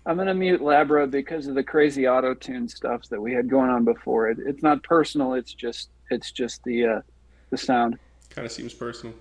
[0.07, 3.71] I'm gonna mute Labra because of the crazy auto tune stuff that we had going
[3.71, 4.29] on before.
[4.31, 5.35] It, it's not personal.
[5.35, 7.01] It's just it's just the uh,
[7.51, 7.99] the sound.
[8.31, 9.15] Kind of seems personal.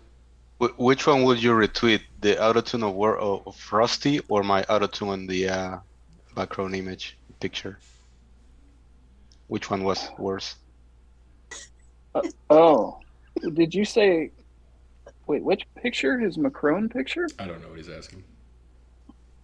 [0.61, 2.01] Wh- which one would you retweet?
[2.21, 5.77] The autotune of, War- of of Frosty or my autotune on the uh,
[6.35, 7.79] background image picture?
[9.47, 10.55] Which one was worse?
[12.49, 12.99] Oh,
[13.53, 14.31] did you say?
[15.25, 16.19] Wait, which picture?
[16.19, 17.27] His Macron picture?
[17.39, 18.23] I don't know what he's asking.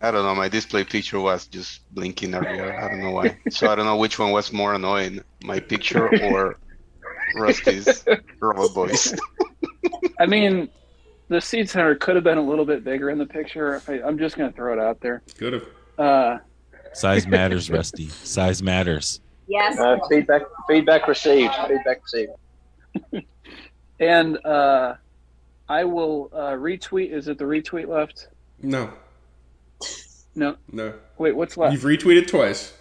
[0.01, 0.33] I don't know.
[0.33, 2.73] My display picture was just blinking earlier.
[2.79, 3.37] I don't know why.
[3.49, 6.57] So I don't know which one was more annoying, my picture or
[7.35, 8.03] Rusty's
[8.39, 9.13] robot voice.
[10.19, 10.69] I mean,
[11.29, 13.81] the seed signer could have been a little bit bigger in the picture.
[13.87, 15.21] I, I'm just gonna throw it out there.
[15.37, 15.65] Could have.
[15.97, 16.37] Uh,
[16.93, 18.09] Size matters, Rusty.
[18.09, 19.21] Size matters.
[19.47, 19.79] Yes.
[19.79, 21.53] Uh, feedback, feedback received.
[21.67, 23.25] Feedback received.
[23.99, 24.95] and uh,
[25.69, 27.11] I will uh, retweet.
[27.11, 28.27] Is it the retweet left?
[28.61, 28.91] No,
[30.35, 30.55] No.
[30.71, 30.93] no.
[31.17, 31.73] Wait, what's left?
[31.73, 32.73] You've retweeted twice,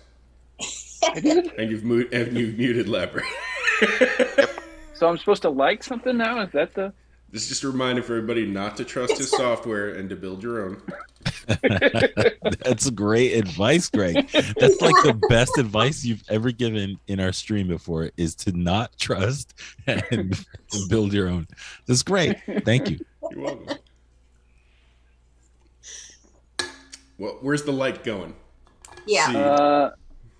[1.58, 3.22] and you've mu- and you've muted Labra.
[5.00, 6.42] So I'm supposed to like something now?
[6.42, 6.92] Is that the?
[7.30, 10.42] This is just a reminder for everybody not to trust his software and to build
[10.42, 10.82] your own.
[12.64, 14.28] That's great advice, Greg.
[14.30, 18.98] That's like the best advice you've ever given in our stream before is to not
[18.98, 19.54] trust
[19.86, 20.44] and, and
[20.90, 21.46] build your own.
[21.86, 22.36] That's great.
[22.64, 22.98] Thank you.
[23.30, 23.78] You're welcome.
[27.20, 28.34] Well, where's the light going?
[29.06, 29.26] Yeah.
[29.26, 29.90] See, Uh,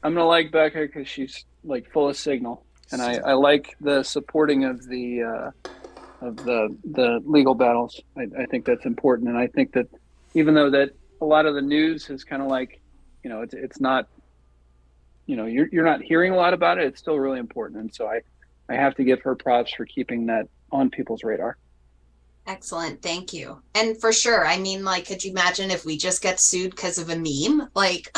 [0.02, 4.02] I'm gonna like Becca because she's like full of signal, and I, I like the
[4.02, 5.50] supporting of the uh,
[6.22, 8.00] of the the legal battles.
[8.16, 9.88] I, I think that's important, and I think that
[10.32, 12.80] even though that a lot of the news is kind of like,
[13.22, 14.08] you know, it's it's not,
[15.26, 16.86] you know, you're you're not hearing a lot about it.
[16.86, 18.22] It's still really important, and so I
[18.70, 21.58] I have to give her props for keeping that on people's radar.
[22.50, 23.00] Excellent.
[23.00, 23.62] Thank you.
[23.76, 26.98] And for sure, I mean, like, could you imagine if we just get sued because
[26.98, 27.68] of a meme?
[27.74, 28.10] Like,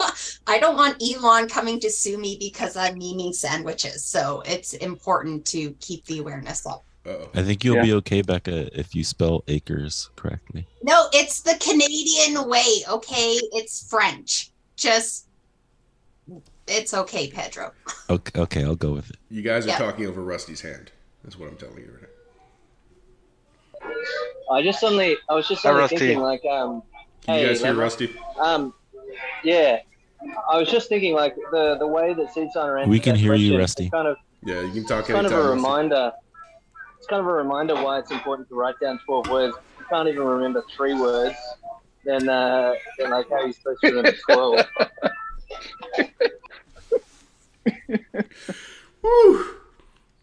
[0.46, 4.04] I don't want Elon coming to sue me because I'm memeing sandwiches.
[4.04, 6.84] So it's important to keep the awareness up.
[7.06, 7.30] uh-oh.
[7.34, 7.82] I think you'll Yeah.
[7.84, 10.66] be okay, Becca, if you spell acres correctly.
[10.82, 12.84] No, it's the Canadian way.
[12.90, 13.38] Okay.
[13.52, 14.50] It's French.
[14.76, 15.28] Just,
[16.66, 17.72] it's okay, Pedro.
[18.10, 19.16] Okay, okay, I'll go with it.
[19.30, 19.78] You guys are Yeah.
[19.78, 20.92] talking over Rusty's hand.
[21.24, 22.07] That's what I'm telling you right now.
[24.50, 25.98] I just suddenly, I was just suddenly Rusty.
[25.98, 26.82] thinking like, um,
[27.22, 27.78] Can you guys hear Lemma.
[27.78, 28.16] Rusty?
[28.40, 28.72] um,
[29.44, 29.78] yeah.
[30.50, 33.34] I was just thinking like the the way that Seed Signer answered We can hear
[33.34, 33.88] you, Rusty.
[33.88, 35.50] Kind of Yeah, you can talk it's kind of a Rusty.
[35.54, 36.12] reminder.
[36.98, 39.56] It's kind of a reminder why it's important to write down twelve words.
[39.56, 41.36] If you can't even remember three words,
[42.04, 44.66] then uh, then like how are you supposed to remember twelve?
[49.02, 49.44] Woo!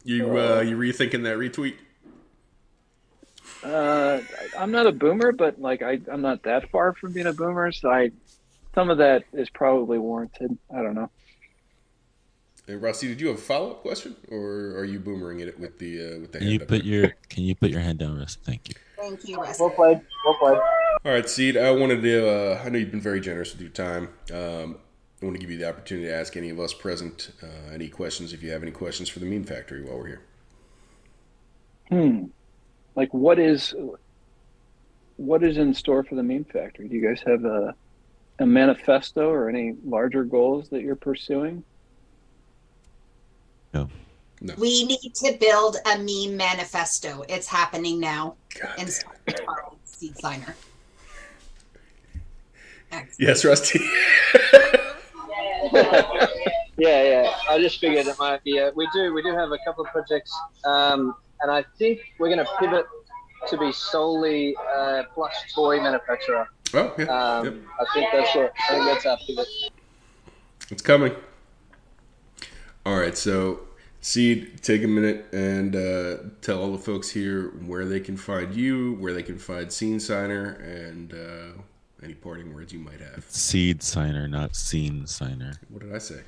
[0.04, 1.76] You uh, you rethinking that retweet?
[3.66, 4.22] Uh,
[4.58, 7.34] I- I'm not a boomer, but like I, I'm not that far from being a
[7.34, 8.12] boomer, so I,
[8.76, 10.58] some of that is probably warranted.
[10.74, 11.10] I don't know.
[12.68, 15.78] And Rusty, did you have a follow up question, or are you boomering it with
[15.80, 16.88] the uh, with the Can hand you up put there?
[16.94, 18.38] your can you put your hand down, Russ?
[18.44, 18.76] Thank you.
[18.98, 19.60] Thank you, Russ.
[19.60, 20.02] well played.
[20.26, 20.58] Well played.
[21.06, 21.58] All right, Seed.
[21.58, 22.28] I wanted to.
[22.28, 24.10] Uh, I know you've been very generous with your time.
[24.34, 24.78] Um,
[25.22, 27.88] I want to give you the opportunity to ask any of us present uh, any
[27.88, 30.22] questions if you have any questions for the Meme Factory while we're here.
[31.90, 32.24] Hmm.
[32.96, 33.74] Like, what is,
[35.18, 36.88] what is in store for the Meme Factory?
[36.88, 37.76] Do you guys have a,
[38.40, 41.64] a manifesto or any larger goals that you're pursuing?
[43.74, 43.90] No.
[44.58, 47.24] We need to build a meme manifesto.
[47.28, 48.36] It's happening now.
[48.60, 49.36] God And damn.
[49.38, 50.56] so, Seed Signer.
[52.92, 53.16] Excellent.
[53.20, 53.80] Yes, Rusty.
[56.78, 57.34] Yeah, yeah.
[57.50, 58.58] I just figured it might be.
[58.58, 61.16] A, we do we do have a couple of projects, um,
[61.46, 62.88] and I think we're going to pivot
[63.50, 66.48] to be solely uh, plush toy manufacturer.
[66.74, 67.06] oh, yeah.
[67.06, 67.54] Um, yep.
[67.80, 69.48] I think that's what I think that's our pivot.
[70.72, 71.14] It's coming.
[72.84, 73.60] All right, so
[74.02, 78.56] Seed, take a minute and uh, tell all the folks here where they can find
[78.56, 81.62] you, where they can find Scene Signer, and uh,
[82.04, 83.24] any parting words you might have.
[83.30, 85.54] Seed signer, not scene signer.
[85.70, 86.22] What did I say?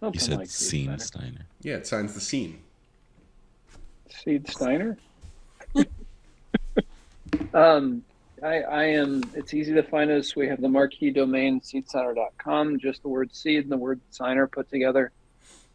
[0.00, 1.26] You said like scene Seed steiner.
[1.28, 1.46] Steiner.
[1.60, 2.62] Yeah, it signs the scene.
[4.24, 4.96] Seed Steiner.
[7.54, 8.02] um,
[8.42, 9.22] I, I am.
[9.34, 10.34] It's easy to find us.
[10.34, 12.78] We have the marquee domain seedsigner.com.
[12.78, 15.12] Just the word seed and the word signer put together.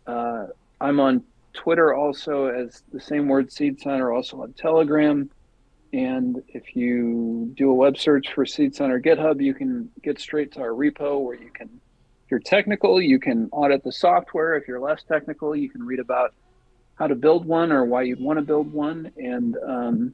[0.08, 0.48] Uh,
[0.82, 1.24] I'm on
[1.54, 4.12] Twitter also as the same word seed signer.
[4.12, 5.30] Also on Telegram.
[5.92, 10.52] And if you do a web search for Seed Signer GitHub, you can get straight
[10.52, 11.68] to our repo where you can,
[12.26, 14.56] if you're technical, you can audit the software.
[14.56, 16.36] If you're less technical, you can read about
[17.00, 19.12] how to build one or why you'd want to build one.
[19.18, 20.14] And um,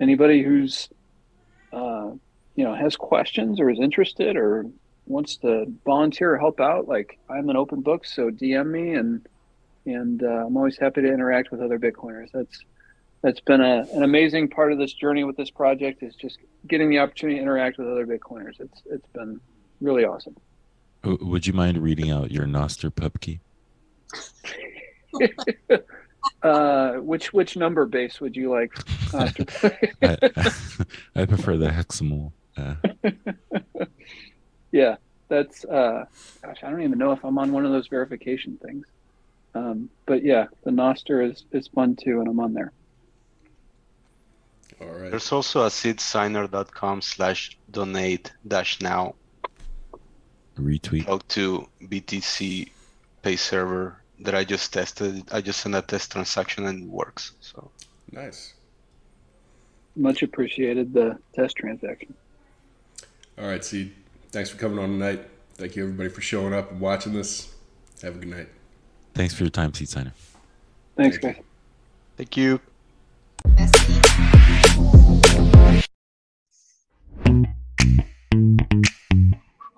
[0.00, 0.88] anybody who's,
[1.72, 2.12] uh,
[2.54, 4.66] you know, has questions or is interested or
[5.06, 9.26] wants to volunteer or help out, like I'm an open book, so DM me and
[9.84, 12.28] and uh, I'm always happy to interact with other Bitcoiners.
[12.32, 12.64] That's
[13.22, 16.88] that's been a, an amazing part of this journey with this project is just getting
[16.88, 18.60] the opportunity to interact with other Bitcoiners.
[18.60, 19.40] It's it's been
[19.80, 20.36] really awesome.
[21.02, 23.40] Would you mind reading out your Nostr pub key?
[26.42, 28.72] Uh, which which number base would you like?
[29.12, 29.44] Master?
[30.02, 30.16] I,
[31.22, 32.32] I prefer the hexamal.
[32.56, 32.74] Uh,
[34.72, 34.96] yeah,
[35.28, 36.04] that's uh,
[36.42, 38.86] gosh, I don't even know if I'm on one of those verification things.
[39.54, 42.72] Um, but yeah, the Nostr is is fun too, and I'm on there.
[44.80, 45.10] All right.
[45.10, 49.14] There's also a seedsigner.com slash donate dash now.
[50.58, 51.06] retweet.
[51.06, 52.70] Talk to BTC
[53.22, 55.22] pay server that I just tested.
[55.32, 57.32] I just sent a test transaction and it works.
[57.40, 57.70] So
[58.10, 58.54] Nice.
[59.96, 62.14] Much appreciated the test transaction.
[63.38, 63.94] All right, Seed.
[64.30, 65.20] Thanks for coming on tonight.
[65.54, 67.54] Thank you, everybody, for showing up and watching this.
[68.02, 68.48] Have a good night.
[69.14, 70.12] Thanks for your time, seed signer.
[70.96, 71.44] Thanks, Thank guys.
[72.16, 72.60] thank you.
[73.48, 74.01] Bestie.